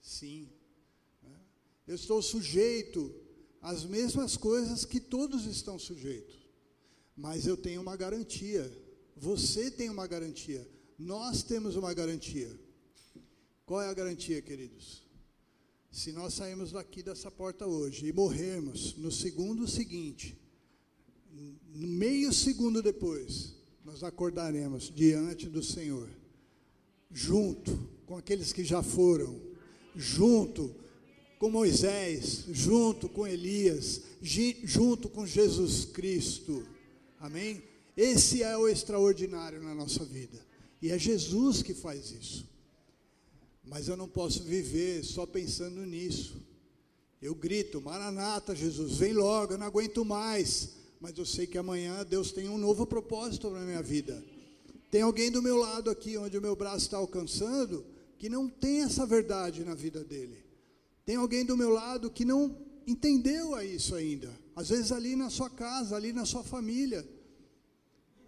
Sim. 0.00 0.48
Eu 1.86 1.94
estou 1.94 2.22
sujeito 2.22 3.14
às 3.60 3.84
mesmas 3.84 4.34
coisas 4.34 4.86
que 4.86 4.98
todos 4.98 5.44
estão 5.44 5.78
sujeitos. 5.78 6.37
Mas 7.18 7.48
eu 7.48 7.56
tenho 7.56 7.82
uma 7.82 7.96
garantia. 7.96 8.70
Você 9.16 9.72
tem 9.72 9.90
uma 9.90 10.06
garantia. 10.06 10.64
Nós 10.96 11.42
temos 11.42 11.74
uma 11.74 11.92
garantia. 11.92 12.48
Qual 13.66 13.82
é 13.82 13.88
a 13.88 13.92
garantia, 13.92 14.40
queridos? 14.40 15.02
Se 15.90 16.12
nós 16.12 16.34
sairmos 16.34 16.70
daqui 16.70 17.02
dessa 17.02 17.28
porta 17.28 17.66
hoje 17.66 18.06
e 18.06 18.12
morrermos 18.12 18.96
no 18.96 19.10
segundo 19.10 19.66
seguinte, 19.66 20.38
meio 21.74 22.32
segundo 22.32 22.80
depois, 22.80 23.52
nós 23.84 24.04
acordaremos 24.04 24.84
diante 24.94 25.48
do 25.48 25.62
Senhor, 25.62 26.08
junto 27.10 27.76
com 28.06 28.16
aqueles 28.16 28.52
que 28.52 28.62
já 28.62 28.80
foram, 28.80 29.40
junto 29.96 30.72
com 31.36 31.50
Moisés, 31.50 32.44
junto 32.52 33.08
com 33.08 33.26
Elias, 33.26 34.02
junto 34.62 35.08
com 35.08 35.26
Jesus 35.26 35.84
Cristo. 35.84 36.77
Amém? 37.20 37.62
Esse 37.96 38.42
é 38.42 38.56
o 38.56 38.68
extraordinário 38.68 39.62
na 39.62 39.74
nossa 39.74 40.04
vida. 40.04 40.38
E 40.80 40.90
é 40.90 40.98
Jesus 40.98 41.62
que 41.62 41.74
faz 41.74 42.10
isso. 42.12 42.46
Mas 43.64 43.88
eu 43.88 43.96
não 43.96 44.08
posso 44.08 44.44
viver 44.44 45.04
só 45.04 45.26
pensando 45.26 45.84
nisso. 45.84 46.40
Eu 47.20 47.34
grito, 47.34 47.80
Maranata, 47.80 48.54
Jesus, 48.54 48.98
vem 48.98 49.12
logo, 49.12 49.54
eu 49.54 49.58
não 49.58 49.66
aguento 49.66 50.04
mais. 50.04 50.76
Mas 51.00 51.18
eu 51.18 51.26
sei 51.26 51.46
que 51.46 51.58
amanhã 51.58 52.04
Deus 52.04 52.32
tem 52.32 52.48
um 52.48 52.58
novo 52.58 52.86
propósito 52.86 53.50
na 53.50 53.60
minha 53.60 53.82
vida. 53.82 54.24
Tem 54.90 55.02
alguém 55.02 55.30
do 55.30 55.42
meu 55.42 55.56
lado 55.56 55.90
aqui, 55.90 56.16
onde 56.16 56.38
o 56.38 56.42
meu 56.42 56.56
braço 56.56 56.86
está 56.86 56.96
alcançando, 56.96 57.84
que 58.16 58.28
não 58.28 58.48
tem 58.48 58.82
essa 58.82 59.04
verdade 59.04 59.64
na 59.64 59.74
vida 59.74 60.02
dele. 60.02 60.42
Tem 61.04 61.16
alguém 61.16 61.44
do 61.44 61.56
meu 61.56 61.70
lado 61.70 62.10
que 62.10 62.24
não 62.24 62.56
entendeu 62.86 63.54
a 63.54 63.64
isso 63.64 63.94
ainda. 63.94 64.32
Às 64.58 64.70
vezes 64.70 64.90
ali 64.90 65.14
na 65.14 65.30
sua 65.30 65.48
casa, 65.48 65.94
ali 65.94 66.12
na 66.12 66.26
sua 66.26 66.42
família. 66.42 67.08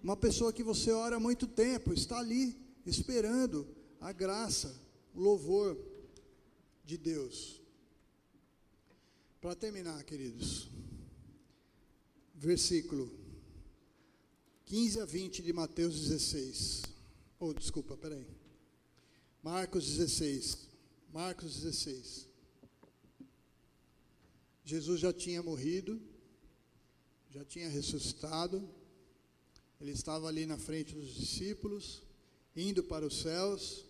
Uma 0.00 0.16
pessoa 0.16 0.52
que 0.52 0.62
você 0.62 0.92
ora 0.92 1.16
há 1.16 1.20
muito 1.20 1.44
tempo, 1.44 1.92
está 1.92 2.20
ali 2.20 2.56
esperando 2.86 3.66
a 4.00 4.12
graça, 4.12 4.72
o 5.12 5.18
louvor 5.18 5.76
de 6.84 6.96
Deus. 6.96 7.60
Para 9.40 9.56
terminar, 9.56 10.04
queridos, 10.04 10.70
versículo 12.36 13.12
15 14.66 15.00
a 15.00 15.04
20 15.04 15.42
de 15.42 15.52
Mateus 15.52 16.00
16. 16.00 16.82
Oh, 17.40 17.52
desculpa, 17.52 17.96
peraí. 17.96 18.24
Marcos 19.42 19.84
16. 19.84 20.68
Marcos 21.12 21.60
16. 21.60 22.28
Jesus 24.64 25.00
já 25.00 25.12
tinha 25.12 25.42
morrido, 25.42 26.00
já 27.30 27.44
tinha 27.44 27.68
ressuscitado, 27.68 28.68
ele 29.80 29.92
estava 29.92 30.26
ali 30.26 30.46
na 30.46 30.58
frente 30.58 30.94
dos 30.94 31.14
discípulos, 31.14 32.02
indo 32.54 32.82
para 32.82 33.06
os 33.06 33.20
céus, 33.20 33.84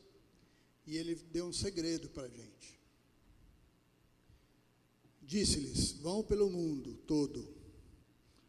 e 0.87 0.96
ele 0.96 1.14
deu 1.14 1.46
um 1.46 1.53
segredo 1.53 2.09
para 2.11 2.24
a 2.24 2.29
gente. 2.29 2.79
Disse-lhes: 5.22 5.92
Vão 5.92 6.22
pelo 6.22 6.50
mundo 6.50 6.94
todo 7.07 7.48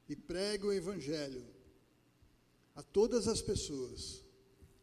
e 0.09 0.15
pregue 0.15 0.65
o 0.65 0.73
Evangelho 0.73 1.45
a 2.75 2.83
todas 2.83 3.27
as 3.27 3.41
pessoas. 3.41 4.23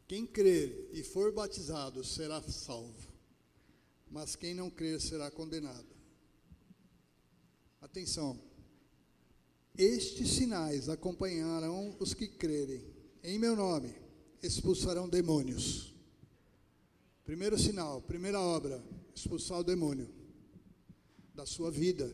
Quem 0.06 0.26
crer 0.26 0.88
e 0.92 1.02
for 1.02 1.32
batizado 1.32 2.02
será 2.02 2.40
salvo, 2.42 3.12
mas 4.10 4.34
quem 4.34 4.54
não 4.54 4.70
crer 4.70 5.00
será 5.00 5.30
condenado. 5.30 5.86
Atenção. 7.80 8.47
Estes 9.78 10.30
sinais 10.32 10.88
acompanharão 10.88 11.94
os 12.00 12.12
que 12.12 12.26
crerem. 12.26 12.84
Em 13.22 13.38
meu 13.38 13.54
nome 13.54 13.94
expulsarão 14.42 15.08
demônios. 15.08 15.94
Primeiro 17.24 17.56
sinal, 17.56 18.02
primeira 18.02 18.40
obra, 18.40 18.82
expulsar 19.14 19.60
o 19.60 19.64
demônio 19.64 20.08
da 21.32 21.46
sua 21.46 21.70
vida. 21.70 22.12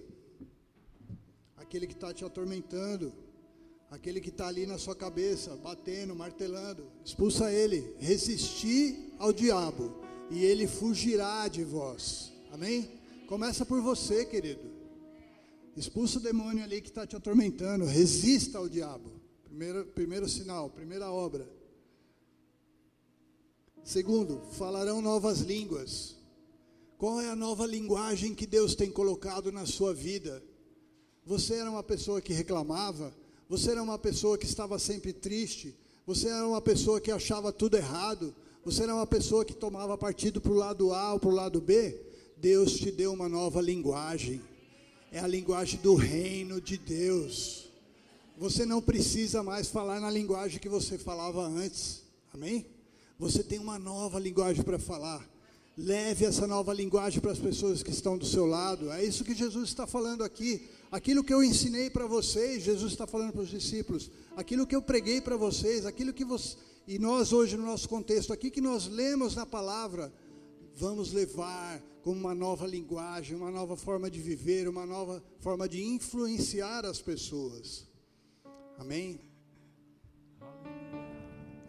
Aquele 1.57 1.87
que 1.87 1.95
está 1.95 2.13
te 2.13 2.23
atormentando, 2.23 3.15
aquele 3.91 4.21
que 4.21 4.29
está 4.29 4.49
ali 4.49 4.67
na 4.67 4.77
sua 4.77 4.95
cabeça, 4.95 5.57
batendo, 5.57 6.15
martelando, 6.15 6.87
expulsa 7.03 7.51
ele. 7.51 7.95
Resistir 7.99 9.15
ao 9.19 9.33
diabo 9.33 10.03
e 10.31 10.45
ele 10.45 10.67
fugirá 10.67 11.49
de 11.49 11.65
vós. 11.65 12.31
Amém? 12.53 13.01
Começa 13.27 13.65
por 13.65 13.81
você, 13.81 14.27
querido. 14.27 14.74
Expulsa 15.77 16.19
o 16.19 16.23
demônio 16.23 16.63
ali 16.63 16.81
que 16.81 16.89
está 16.89 17.07
te 17.07 17.17
atormentando. 17.17 17.85
Resista 17.85 18.59
ao 18.59 18.69
diabo. 18.69 19.11
Primeiro, 19.45 19.85
primeiro 19.87 20.29
sinal, 20.29 20.71
primeira 20.71 21.11
obra. 21.11 21.49
Segundo, 23.83 24.41
falarão 24.53 25.03
novas 25.03 25.41
línguas. 25.41 26.17
Qual 26.97 27.21
é 27.21 27.29
a 27.29 27.37
nova 27.37 27.67
linguagem 27.67 28.35
que 28.35 28.47
Deus 28.47 28.75
tem 28.75 28.91
colocado 28.91 29.51
na 29.51 29.67
sua 29.67 29.93
vida? 29.93 30.43
Você 31.27 31.55
era 31.55 31.71
uma 31.71 31.83
pessoa 31.83 32.21
que 32.21 32.33
reclamava, 32.33 33.13
você 33.49 33.73
era 33.73 33.83
uma 33.83 33.99
pessoa 33.99 34.39
que 34.39 34.47
estava 34.47 34.79
sempre 34.79 35.13
triste, 35.13 35.75
você 36.07 36.29
era 36.29 36.47
uma 36.47 36.61
pessoa 36.61 37.01
que 37.01 37.11
achava 37.11 37.53
tudo 37.53 37.77
errado, 37.77 38.35
você 38.65 38.85
era 38.85 38.95
uma 38.95 39.07
pessoa 39.07 39.45
que 39.45 39.55
tomava 39.55 39.99
partido 39.99 40.41
para 40.41 40.53
o 40.53 40.57
lado 40.57 40.93
A 40.93 41.15
ou 41.15 41.21
para 41.21 41.31
o 41.31 41.35
lado 41.35 41.61
B. 41.61 42.01
Deus 42.37 42.75
te 42.75 42.91
deu 42.91 43.13
uma 43.13 43.29
nova 43.29 43.61
linguagem 43.61 44.41
é 45.15 45.21
a 45.21 45.29
linguagem 45.29 45.79
do 45.81 45.95
reino 45.95 46.61
de 46.61 46.77
Deus. 46.77 47.69
Você 48.37 48.67
não 48.67 48.83
precisa 48.83 49.45
mais 49.45 49.69
falar 49.69 50.01
na 50.01 50.11
linguagem 50.11 50.59
que 50.59 50.69
você 50.69 50.99
falava 50.99 51.47
antes. 51.47 52.03
Amém? 52.33 52.67
Você 53.17 53.45
tem 53.45 53.61
uma 53.61 53.79
nova 53.79 54.19
linguagem 54.19 54.65
para 54.65 54.77
falar. 54.77 55.25
Leve 55.79 56.25
essa 56.25 56.49
nova 56.49 56.75
linguagem 56.75 57.21
para 57.21 57.31
as 57.31 57.39
pessoas 57.39 57.81
que 57.81 57.93
estão 57.93 58.19
do 58.19 58.27
seu 58.27 58.45
lado. 58.45 58.91
É 58.91 59.05
isso 59.05 59.23
que 59.25 59.37
Jesus 59.37 59.69
está 59.69 59.87
falando 59.87 60.25
aqui. 60.25 60.69
Aquilo 60.91 61.23
que 61.23 61.33
eu 61.33 61.45
ensinei 61.45 61.89
para 61.89 62.09
vocês, 62.09 62.65
Jesus 62.65 62.91
está 62.91 63.07
falando 63.07 63.35
para 63.35 63.43
os 63.43 63.51
discípulos. 63.51 64.11
Aquilo 64.37 64.67
que 64.67 64.75
eu 64.75 64.83
preguei 64.83 65.21
para 65.21 65.37
vocês, 65.37 65.87
aquilo 65.87 66.13
que 66.13 66.25
você. 66.25 66.57
E 66.89 66.99
nós, 66.99 67.33
hoje, 67.33 67.57
no 67.57 67.65
nosso 67.65 67.89
contexto 67.89 68.33
aqui, 68.33 68.51
que 68.51 68.61
nós 68.61 68.89
lemos 68.89 69.37
na 69.37 69.47
palavra, 69.47 70.13
vamos 70.75 71.13
levar 71.13 71.81
como 72.03 72.21
uma 72.21 72.35
nova 72.35 72.67
linguagem, 72.67 73.37
uma 73.37 73.51
nova 73.51 73.77
forma 73.77 74.11
de 74.11 74.21
viver, 74.21 74.69
uma 74.69 74.85
nova 74.85 75.23
forma 75.39 75.69
de 75.69 75.83
influenciar 75.83 76.85
as 76.85 77.01
pessoas. 77.01 77.87
Amém? 78.79 79.21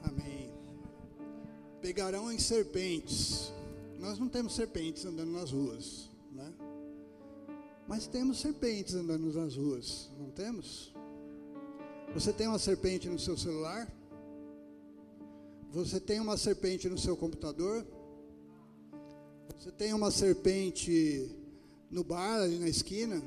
Amém. 0.04 0.52
Pegarão 1.82 2.32
em 2.32 2.39
serpentes. 2.39 3.54
Nós 4.00 4.20
não 4.20 4.28
temos 4.28 4.54
serpentes 4.56 5.06
andando 5.06 5.32
nas 5.32 5.52
ruas, 5.52 6.10
né? 6.32 6.54
Mas 7.88 8.08
temos 8.08 8.39
serpentes 8.39 8.96
andando 8.96 9.32
nas 9.32 9.56
ruas, 9.56 10.10
não 10.20 10.32
temos? 10.32 10.94
Você 12.13 12.34
tem 12.34 12.48
uma 12.48 12.60
serpente 12.60 13.08
no 13.08 13.20
seu 13.20 13.38
celular? 13.38 13.88
Você 15.72 16.00
tem 16.00 16.20
uma 16.20 16.38
serpente 16.38 16.89
no 16.89 16.98
seu 16.98 17.15
computador? 17.15 17.86
Você 19.58 19.72
tem 19.72 19.94
uma 19.94 20.12
serpente 20.12 21.30
no 21.89 22.04
bar 22.04 22.41
ali 22.41 22.60
na 22.60 22.68
esquina? 22.68 23.22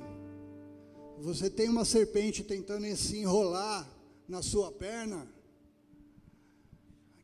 Você 1.21 1.51
tem 1.51 1.69
uma 1.69 1.85
serpente 1.85 2.45
tentando 2.45 2.87
se 2.97 3.19
enrolar 3.19 3.89
na 4.29 4.43
sua 4.43 4.71
perna? 4.71 5.27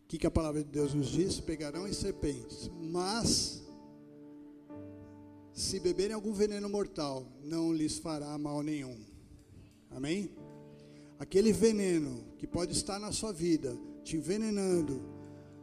O 0.02 0.06
que, 0.08 0.18
que 0.18 0.26
a 0.26 0.30
palavra 0.30 0.62
de 0.64 0.70
Deus 0.70 0.94
nos 0.94 1.08
diz? 1.08 1.38
Pegarão 1.40 1.86
em 1.86 1.92
serpentes, 1.92 2.70
mas 2.80 3.62
se 5.52 5.78
beberem 5.78 6.14
algum 6.14 6.32
veneno 6.32 6.68
mortal, 6.68 7.26
não 7.44 7.72
lhes 7.72 7.98
fará 7.98 8.36
mal 8.36 8.62
nenhum. 8.62 8.98
Amém? 9.90 10.30
Aquele 11.18 11.52
veneno 11.52 12.24
que 12.36 12.46
pode 12.46 12.72
estar 12.72 12.98
na 12.98 13.12
sua 13.12 13.32
vida, 13.32 13.78
te 14.02 14.16
envenenando, 14.16 15.00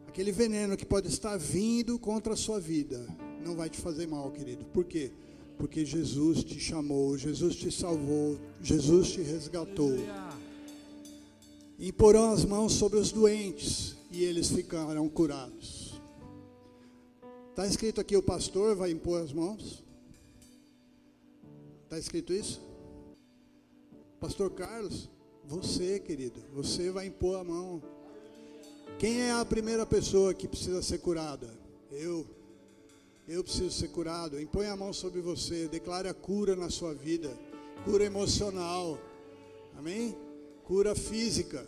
aquele 0.08 0.32
veneno 0.32 0.78
que 0.78 0.86
pode 0.86 1.10
estar 1.10 1.38
vindo 1.38 2.00
contra 2.00 2.34
a 2.34 2.38
sua 2.38 2.60
vida, 2.60 3.06
não 3.42 3.56
vai 3.56 3.70
te 3.70 3.80
fazer 3.80 4.08
mal, 4.08 4.32
querido. 4.32 4.66
Por 4.66 4.86
quê? 4.86 5.12
Porque 5.58 5.86
Jesus 5.86 6.44
te 6.44 6.60
chamou, 6.60 7.18
Jesus 7.18 7.56
te 7.56 7.72
salvou, 7.72 8.40
Jesus 8.62 9.12
te 9.12 9.22
resgatou. 9.22 9.96
Imporão 11.80 12.32
as 12.32 12.46
mãos 12.46 12.74
sobre 12.74 13.00
os 13.00 13.12
doentes 13.12 13.96
e 14.12 14.24
eles 14.24 14.50
ficarão 14.50 15.10
curados. 15.10 16.00
Está 17.50 17.66
escrito 17.66 18.00
aqui: 18.00 18.16
o 18.16 18.24
pastor 18.24 18.76
vai 18.76 18.92
impor 18.92 19.22
as 19.22 19.34
mãos. 19.34 19.84
Está 21.84 22.00
escrito 22.00 22.32
isso? 22.34 22.62
Pastor 24.20 24.52
Carlos, 24.52 25.10
você, 25.44 26.00
querido, 26.00 26.40
você 26.54 26.92
vai 26.92 27.08
impor 27.08 27.40
a 27.40 27.44
mão. 27.44 27.82
Quem 28.98 29.22
é 29.22 29.32
a 29.32 29.44
primeira 29.44 29.86
pessoa 29.86 30.34
que 30.34 30.48
precisa 30.48 30.82
ser 30.82 31.00
curada? 31.00 31.50
Eu. 31.92 32.41
Eu 33.28 33.44
preciso 33.44 33.72
ser 33.72 33.90
curado. 33.90 34.40
Impõe 34.40 34.68
a 34.68 34.76
mão 34.76 34.92
sobre 34.92 35.22
você. 35.22 35.68
Declare 35.68 36.08
a 36.08 36.14
cura 36.14 36.56
na 36.56 36.70
sua 36.70 36.94
vida. 36.94 37.38
Cura 37.86 38.04
emocional. 38.04 39.00
Amém? 39.78 40.16
Cura 40.64 40.96
física. 40.96 41.68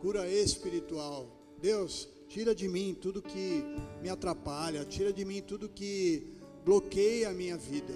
Cura 0.00 0.28
espiritual. 0.28 1.28
Deus, 1.60 2.08
tira 2.28 2.54
de 2.54 2.68
mim 2.68 2.96
tudo 3.00 3.22
que 3.22 3.64
me 4.02 4.08
atrapalha. 4.08 4.84
Tira 4.84 5.12
de 5.12 5.24
mim 5.24 5.40
tudo 5.40 5.68
que 5.68 6.36
bloqueia 6.64 7.30
a 7.30 7.32
minha 7.32 7.56
vida. 7.56 7.94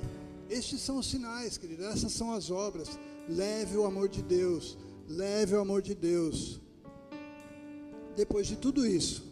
Estes 0.49 0.81
são 0.81 0.99
os 0.99 1.07
sinais, 1.07 1.59
querido, 1.59 1.85
essas 1.85 2.13
são 2.13 2.33
as 2.33 2.51
obras. 2.51 2.89
Leve 3.29 3.77
o 3.77 3.85
amor 3.85 4.09
de 4.09 4.23
Deus, 4.23 4.77
leve 5.09 5.55
o 5.55 5.61
amor 5.61 5.83
de 5.83 5.95
Deus. 5.95 6.61
Depois 8.17 8.47
de 8.47 8.57
tudo 8.57 8.87
isso, 8.87 9.25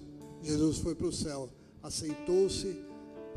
Jesus 0.43 0.79
foi 0.79 0.95
para 0.95 1.07
o 1.07 1.13
céu, 1.13 1.51
assentou-se 1.83 2.88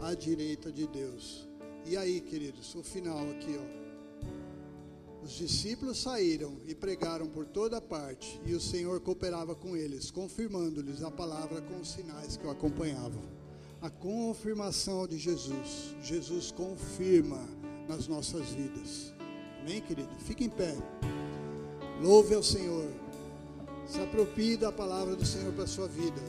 à 0.02 0.14
direita 0.14 0.72
de 0.72 0.88
Deus. 0.88 1.47
E 1.86 1.95
aí, 1.95 2.22
queridos, 2.22 2.74
o 2.76 2.84
final 2.84 3.30
aqui, 3.30 3.58
ó. 3.58 3.82
Os 5.24 5.34
discípulos 5.34 5.99
saíram 5.99 6.58
e 6.68 6.74
pregaram 6.74 7.28
por 7.28 7.45
toda 7.45 7.80
parte, 7.80 8.41
e 8.43 8.56
o 8.56 8.60
Senhor 8.60 8.99
cooperava 9.02 9.54
com 9.54 9.78
eles, 9.78 10.10
confirmando-lhes 10.10 11.04
a 11.04 11.12
palavra 11.12 11.62
com 11.62 11.80
os 11.80 11.91
sinais 11.91 12.38
que 12.38 12.45
o 12.45 12.49
acompanhavam. 12.49 13.22
A 13.82 13.89
confirmação 13.89 15.08
de 15.08 15.18
Jesus. 15.18 15.95
Jesus 16.02 16.52
confirma 16.52 17.39
nas 17.88 18.08
nossas 18.08 18.49
vidas. 18.49 19.14
Amém, 19.60 19.82
querido? 19.82 20.10
Fique 20.20 20.43
em 20.43 20.49
pé. 20.49 20.76
Louve 22.02 22.34
ao 22.34 22.41
Senhor. 22.41 22.89
Se 23.86 23.99
aproprie 23.99 24.58
da 24.58 24.72
palavra 24.72 25.16
do 25.16 25.26
Senhor 25.26 25.54
para 25.54 25.66
a 25.66 25.68
sua 25.68 25.88
vida. 25.88 26.22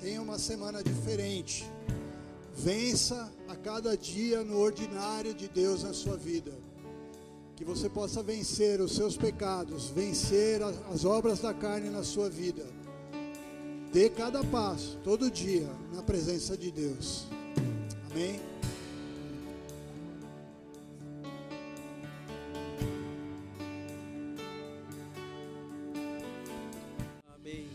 Tenha 0.00 0.22
uma 0.22 0.38
semana 0.38 0.82
diferente. 0.82 1.68
Vença 2.56 3.32
a 3.48 3.56
cada 3.56 3.96
dia 3.96 4.44
no 4.44 4.58
ordinário 4.58 5.34
de 5.34 5.48
Deus 5.48 5.82
na 5.82 5.92
sua 5.92 6.16
vida. 6.16 6.52
Que 7.56 7.64
você 7.64 7.88
possa 7.88 8.22
vencer 8.22 8.80
os 8.80 8.94
seus 8.94 9.16
pecados, 9.16 9.90
vencer 9.90 10.62
as 10.62 11.04
obras 11.04 11.40
da 11.40 11.52
carne 11.52 11.90
na 11.90 12.04
sua 12.04 12.30
vida. 12.30 12.64
Dê 13.92 14.08
cada 14.08 14.42
passo, 14.44 14.98
todo 15.04 15.30
dia, 15.30 15.68
na 15.92 16.02
presença 16.02 16.56
de 16.56 16.70
Deus. 16.70 17.26
Amém? 18.10 18.40
Amém. 27.34 27.68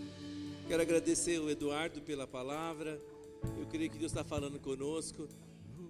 Quero 0.68 0.82
agradecer 0.82 1.40
o 1.40 1.50
Eduardo 1.50 2.02
pela 2.02 2.26
palavra. 2.26 3.00
Creio 3.70 3.92
que 3.92 4.00
Deus 4.00 4.12
está 4.12 4.24
falando 4.24 4.60
conosco. 4.60 5.28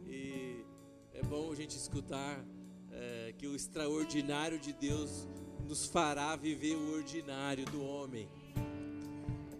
E 0.05 0.65
é 1.13 1.23
bom 1.23 1.49
a 1.49 1.55
gente 1.55 1.77
escutar 1.77 2.45
é, 2.91 3.33
que 3.37 3.47
o 3.47 3.55
extraordinário 3.55 4.59
de 4.59 4.73
Deus 4.73 5.25
nos 5.65 5.85
fará 5.85 6.35
viver 6.35 6.75
o 6.75 6.91
ordinário 6.93 7.65
do 7.67 7.81
homem. 7.81 8.27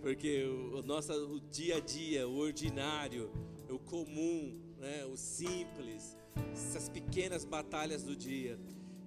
Porque 0.01 0.43
o, 0.43 0.80
o 0.80 0.84
nosso 0.84 1.13
o 1.13 1.39
dia 1.39 1.78
a 1.78 1.80
dia, 1.80 2.28
o 2.28 2.36
ordinário, 2.38 3.32
o 3.70 3.80
comum, 3.80 4.59
né, 4.78 5.05
o 5.05 5.15
simples, 5.15 6.17
essas 6.51 6.89
pequenas 6.89 7.45
batalhas 7.45 8.03
do 8.03 8.17
dia. 8.17 8.59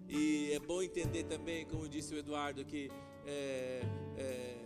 E 0.08 0.52
é 0.52 0.58
bom 0.58 0.80
entender 0.80 1.24
também, 1.24 1.66
como 1.66 1.86
disse 1.86 2.14
o 2.14 2.18
Eduardo, 2.18 2.64
que 2.64 2.90
é, 3.26 3.82
é, 4.16 4.56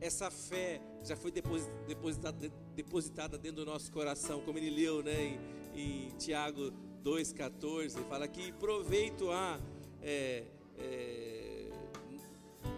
essa 0.00 0.30
fé 0.30 0.80
já 1.04 1.14
foi 1.14 1.30
depositada, 1.30 3.38
dentro 3.38 3.64
do 3.64 3.66
nosso 3.66 3.92
coração, 3.92 4.40
como 4.40 4.58
ele 4.58 4.70
leu 4.70 5.02
né, 5.02 5.38
em, 5.74 6.08
em 6.08 6.10
Tiago 6.16 6.72
2,14, 7.04 8.02
fala 8.08 8.26
que 8.26 8.50
proveito 8.52 9.30
há 9.30 9.60
é, 10.02 10.44
é, 10.78 11.70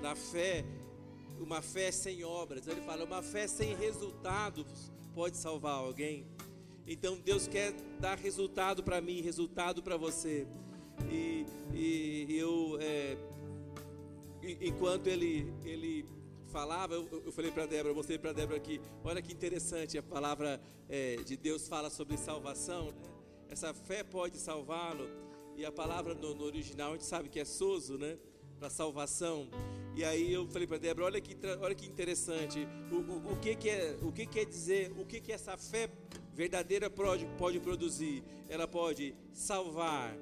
na 0.01 0.17
fé, 0.17 0.65
uma 1.41 1.63
fé 1.63 1.93
sem 1.93 2.25
obras. 2.25 2.67
Ele 2.67 2.81
fala, 2.81 3.05
uma 3.05 3.23
fé 3.23 3.47
sem 3.47 3.77
resultados 3.77 4.91
pode 5.15 5.37
salvar 5.37 5.75
alguém. 5.75 6.27
Então 6.87 7.19
Deus 7.19 7.47
quer 7.47 7.73
dar 8.01 8.19
resultado 8.19 8.83
para 8.83 9.01
mim, 9.01 9.21
resultado 9.21 9.83
para 9.83 9.97
você. 9.97 10.47
E, 11.11 11.47
e 11.73 12.37
eu, 12.37 12.79
é, 12.81 13.17
enquanto 14.61 15.07
ele, 15.07 15.53
ele 15.65 16.05
falava, 16.53 16.95
eu, 16.95 17.23
eu 17.27 17.33
falei 17.33 17.51
para 17.51 17.67
Débora, 17.67 17.91
eu 17.91 17.97
mostrei 17.97 18.19
para 18.19 18.33
Débora 18.33 18.59
aqui, 18.59 18.81
olha 19.03 19.23
que 19.23 19.33
interessante, 19.33 19.97
a 19.97 20.03
palavra 20.03 20.61
é, 20.89 21.17
de 21.17 21.37
Deus 21.37 21.67
fala 21.67 21.89
sobre 21.91 22.17
salvação. 22.17 22.87
Né? 22.87 23.13
essa 23.53 23.75
fé 23.75 24.03
pode 24.03 24.39
salvá-lo. 24.39 25.07
E 25.55 25.65
a 25.67 25.71
palavra 25.71 26.15
no, 26.15 26.35
no, 26.35 26.45
original 26.45 26.91
a 26.91 26.93
gente 26.93 27.05
sabe 27.05 27.29
que 27.29 27.39
é 27.39 27.45
soso, 27.45 27.99
né? 27.99 28.17
Para 28.59 28.71
salvação. 28.71 29.49
E 29.95 30.03
aí 30.03 30.33
eu 30.33 30.47
falei 30.49 30.67
para 30.67 30.79
Débora, 30.79 31.07
olha 31.07 31.21
que, 31.21 31.37
olha 31.61 31.75
que 31.75 31.87
interessante. 31.87 32.67
O, 32.91 32.97
o, 32.97 33.33
o, 33.33 33.37
que, 33.37 33.55
que, 33.55 33.69
é, 33.69 33.99
o 34.01 34.11
que 34.11 34.25
quer 34.25 34.47
dizer, 34.47 34.91
o 34.99 35.05
que, 35.05 35.21
que 35.21 35.31
essa 35.31 35.57
fé 35.59 35.91
verdadeira 36.33 36.89
pode, 36.89 37.27
pode 37.37 37.61
produzir? 37.61 38.25
Ela 38.49 38.67
pode 38.67 39.15
salvar, 39.35 40.17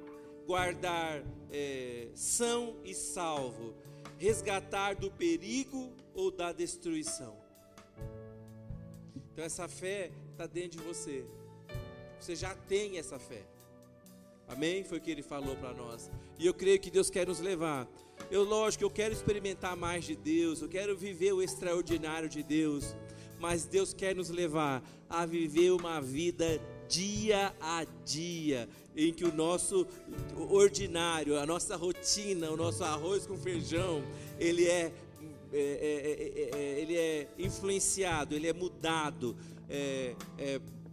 guardar 0.44 1.22
é, 1.52 2.08
são 2.16 2.76
e 2.84 2.92
salvo, 2.92 3.74
resgatar 4.18 4.96
do 4.96 5.08
perigo 5.08 5.92
ou 6.14 6.30
da 6.30 6.52
destruição. 6.52 7.36
Então 9.32 9.44
essa 9.44 9.68
fé 9.68 10.10
está 10.32 10.46
dentro 10.46 10.78
de 10.78 10.84
você. 10.84 11.24
Você 12.18 12.36
já 12.36 12.54
tem 12.54 12.98
essa 12.98 13.18
fé. 13.18 13.42
Amém? 14.48 14.82
Foi 14.82 14.98
o 14.98 15.00
que 15.00 15.10
ele 15.10 15.22
falou 15.22 15.54
para 15.56 15.72
nós. 15.72 16.10
E 16.38 16.44
eu 16.44 16.52
creio 16.52 16.80
que 16.80 16.90
Deus 16.90 17.08
quer 17.08 17.26
nos 17.26 17.38
levar. 17.38 17.88
Eu, 18.30 18.42
lógico, 18.42 18.84
eu 18.84 18.90
quero 18.90 19.14
experimentar 19.14 19.76
mais 19.76 20.04
de 20.04 20.16
Deus, 20.16 20.60
eu 20.60 20.68
quero 20.68 20.96
viver 20.96 21.32
o 21.32 21.40
extraordinário 21.40 22.28
de 22.28 22.42
Deus, 22.42 22.94
mas 23.38 23.64
Deus 23.64 23.94
quer 23.94 24.14
nos 24.14 24.28
levar 24.28 24.82
a 25.08 25.24
viver 25.24 25.70
uma 25.70 26.00
vida 26.00 26.60
dia 26.88 27.54
a 27.60 27.86
dia, 28.04 28.68
em 28.96 29.12
que 29.12 29.24
o 29.24 29.32
nosso 29.32 29.86
ordinário, 30.36 31.38
a 31.38 31.46
nossa 31.46 31.76
rotina, 31.76 32.50
o 32.50 32.56
nosso 32.56 32.82
arroz 32.82 33.26
com 33.26 33.36
feijão, 33.36 34.02
ele 34.38 34.66
é, 34.66 34.92
é, 35.52 36.50
é, 36.52 36.58
é 36.58 36.80
ele 36.80 36.96
é 36.96 37.28
influenciado, 37.38 38.34
ele 38.34 38.48
é 38.48 38.52
mudado 38.52 39.36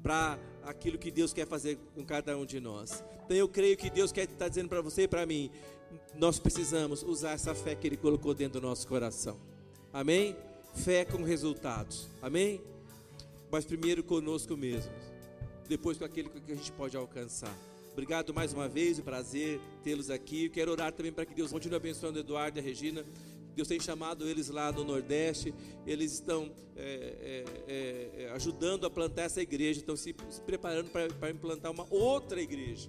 para 0.04 0.40
aquilo 0.64 0.98
que 0.98 1.10
Deus 1.10 1.34
quer 1.34 1.48
fazer 1.48 1.78
com 1.96 2.06
cada 2.06 2.38
um 2.38 2.46
de 2.46 2.60
nós. 2.60 3.04
Então 3.26 3.36
eu 3.36 3.48
creio 3.48 3.76
que 3.76 3.90
Deus 3.90 4.12
quer 4.12 4.24
estar 4.24 4.38
tá 4.38 4.48
dizendo 4.48 4.70
para 4.70 4.82
você 4.82 5.04
e 5.04 5.08
para 5.08 5.26
mim, 5.26 5.52
nós 6.16 6.40
precisamos 6.40 7.04
usar 7.04 7.32
essa 7.32 7.54
fé 7.54 7.76
que 7.76 7.88
Ele 7.88 7.98
colocou 7.98 8.34
dentro 8.34 8.60
do 8.60 8.68
nosso 8.68 8.88
coração. 8.88 9.38
Amém? 9.92 10.36
Fé 10.74 11.06
com 11.06 11.24
resultados. 11.24 12.08
Amém? 12.22 12.62
Mas 13.52 13.66
primeiro 13.66 14.04
conosco 14.04 14.56
mesmos. 14.56 14.96
Depois 15.68 15.98
com 15.98 16.06
aquele 16.06 16.30
que 16.30 16.52
a 16.52 16.56
gente 16.56 16.72
pode 16.72 16.96
alcançar. 16.96 17.54
Obrigado 17.92 18.34
mais 18.34 18.54
uma 18.54 18.68
vez, 18.68 19.00
o 19.00 19.04
prazer 19.04 19.60
tê-los 19.84 20.10
aqui. 20.10 20.46
Eu 20.46 20.52
quero 20.52 20.72
orar 20.72 20.92
também 20.92 21.12
para 21.12 21.26
que 21.26 21.34
Deus 21.34 21.52
continue 21.52 21.78
abençoando 21.78 22.20
Eduardo 22.20 22.60
e 22.60 22.62
a 22.62 22.64
Regina. 22.64 23.04
Deus 23.58 23.68
tem 23.68 23.80
chamado 23.80 24.30
eles 24.30 24.50
lá 24.50 24.72
no 24.72 24.84
Nordeste, 24.84 25.52
eles 25.84 26.14
estão 26.14 26.52
é, 26.76 27.44
é, 27.68 28.24
é, 28.24 28.30
ajudando 28.34 28.86
a 28.86 28.90
plantar 28.90 29.24
essa 29.24 29.42
igreja, 29.42 29.80
estão 29.80 29.96
se, 29.96 30.16
se 30.30 30.40
preparando 30.42 30.92
para 30.92 31.32
implantar 31.32 31.72
uma 31.72 31.88
outra 31.90 32.40
igreja. 32.40 32.88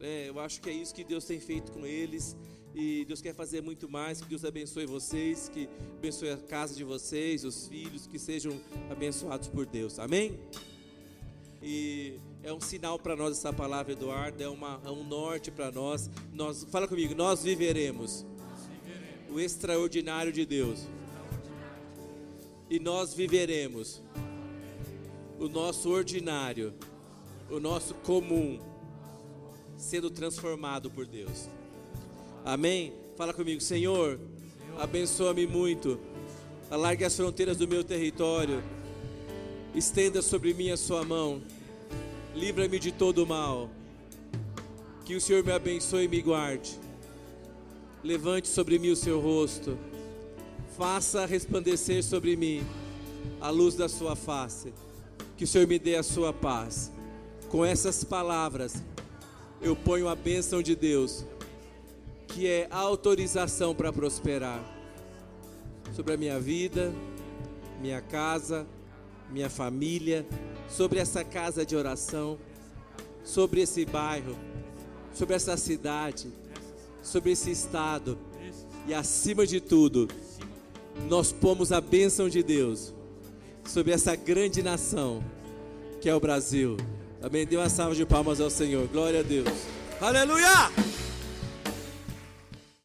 É, 0.00 0.28
eu 0.28 0.38
acho 0.38 0.60
que 0.60 0.68
é 0.68 0.72
isso 0.74 0.94
que 0.94 1.02
Deus 1.02 1.24
tem 1.24 1.40
feito 1.40 1.72
com 1.72 1.86
eles 1.86 2.36
e 2.74 3.06
Deus 3.06 3.22
quer 3.22 3.34
fazer 3.34 3.62
muito 3.62 3.88
mais. 3.88 4.20
Que 4.20 4.28
Deus 4.28 4.44
abençoe 4.44 4.84
vocês, 4.84 5.48
que 5.48 5.66
abençoe 5.96 6.28
a 6.28 6.36
casa 6.36 6.74
de 6.74 6.84
vocês, 6.84 7.42
os 7.42 7.66
filhos, 7.68 8.06
que 8.06 8.18
sejam 8.18 8.60
abençoados 8.90 9.48
por 9.48 9.64
Deus. 9.64 9.98
Amém? 9.98 10.38
E 11.62 12.20
é 12.42 12.52
um 12.52 12.60
sinal 12.60 12.98
para 12.98 13.16
nós 13.16 13.38
essa 13.38 13.50
palavra, 13.50 13.94
Eduardo, 13.94 14.42
é, 14.42 14.48
uma, 14.48 14.78
é 14.84 14.90
um 14.90 15.04
norte 15.04 15.50
para 15.50 15.72
nós. 15.72 16.10
Nós 16.34 16.64
fala 16.64 16.86
comigo, 16.86 17.14
nós 17.14 17.42
viveremos 17.42 18.26
o 19.30 19.38
extraordinário 19.38 20.32
de 20.32 20.44
Deus. 20.44 20.86
E 22.70 22.78
nós 22.78 23.14
viveremos 23.14 24.02
o 25.38 25.48
nosso 25.48 25.90
ordinário, 25.90 26.74
o 27.50 27.60
nosso 27.60 27.94
comum, 27.94 28.58
sendo 29.76 30.10
transformado 30.10 30.90
por 30.90 31.06
Deus. 31.06 31.48
Amém? 32.44 32.92
Fala 33.16 33.32
comigo, 33.32 33.60
Senhor, 33.60 34.18
abençoa-me 34.78 35.46
muito, 35.46 35.98
alargue 36.70 37.04
as 37.04 37.16
fronteiras 37.16 37.56
do 37.56 37.66
meu 37.66 37.82
território, 37.82 38.62
estenda 39.74 40.20
sobre 40.22 40.52
mim 40.54 40.70
a 40.70 40.76
sua 40.76 41.04
mão, 41.04 41.42
livra-me 42.34 42.78
de 42.78 42.92
todo 42.92 43.24
o 43.24 43.26
mal, 43.26 43.70
que 45.04 45.14
o 45.14 45.20
Senhor 45.20 45.44
me 45.44 45.52
abençoe 45.52 46.04
e 46.04 46.08
me 46.08 46.20
guarde 46.20 46.87
Levante 48.02 48.46
sobre 48.46 48.78
mim 48.78 48.90
o 48.90 48.96
seu 48.96 49.20
rosto, 49.20 49.76
faça 50.76 51.26
resplandecer 51.26 52.04
sobre 52.04 52.36
mim 52.36 52.64
a 53.40 53.50
luz 53.50 53.74
da 53.74 53.88
sua 53.88 54.14
face, 54.14 54.72
que 55.36 55.42
o 55.42 55.46
Senhor 55.46 55.66
me 55.66 55.78
dê 55.78 55.96
a 55.96 56.02
sua 56.02 56.32
paz. 56.32 56.92
Com 57.48 57.64
essas 57.64 58.04
palavras, 58.04 58.82
eu 59.60 59.74
ponho 59.74 60.08
a 60.08 60.14
bênção 60.14 60.62
de 60.62 60.76
Deus, 60.76 61.24
que 62.28 62.46
é 62.46 62.68
autorização 62.70 63.74
para 63.74 63.92
prosperar 63.92 64.62
sobre 65.92 66.14
a 66.14 66.16
minha 66.16 66.38
vida, 66.38 66.94
minha 67.80 68.00
casa, 68.00 68.64
minha 69.30 69.50
família, 69.50 70.24
sobre 70.68 71.00
essa 71.00 71.24
casa 71.24 71.66
de 71.66 71.74
oração, 71.74 72.38
sobre 73.24 73.62
esse 73.62 73.84
bairro, 73.84 74.36
sobre 75.12 75.34
essa 75.34 75.56
cidade, 75.56 76.28
sobre 77.02 77.32
esse 77.32 77.50
estado 77.50 78.18
e 78.86 78.94
acima 78.94 79.46
de 79.46 79.60
tudo, 79.60 80.08
nós 81.08 81.32
pomos 81.32 81.72
a 81.72 81.80
bênção 81.80 82.28
de 82.28 82.42
Deus 82.42 82.94
sobre 83.64 83.92
essa 83.92 84.16
grande 84.16 84.62
nação 84.62 85.22
que 86.00 86.08
é 86.08 86.14
o 86.14 86.20
Brasil. 86.20 86.76
Amém. 87.22 87.46
Dê 87.46 87.56
uma 87.56 87.68
salva 87.68 87.94
de 87.94 88.06
palmas 88.06 88.40
ao 88.40 88.50
Senhor. 88.50 88.86
Glória 88.88 89.20
a 89.20 89.22
Deus. 89.22 89.48
Aleluia! 90.00 90.97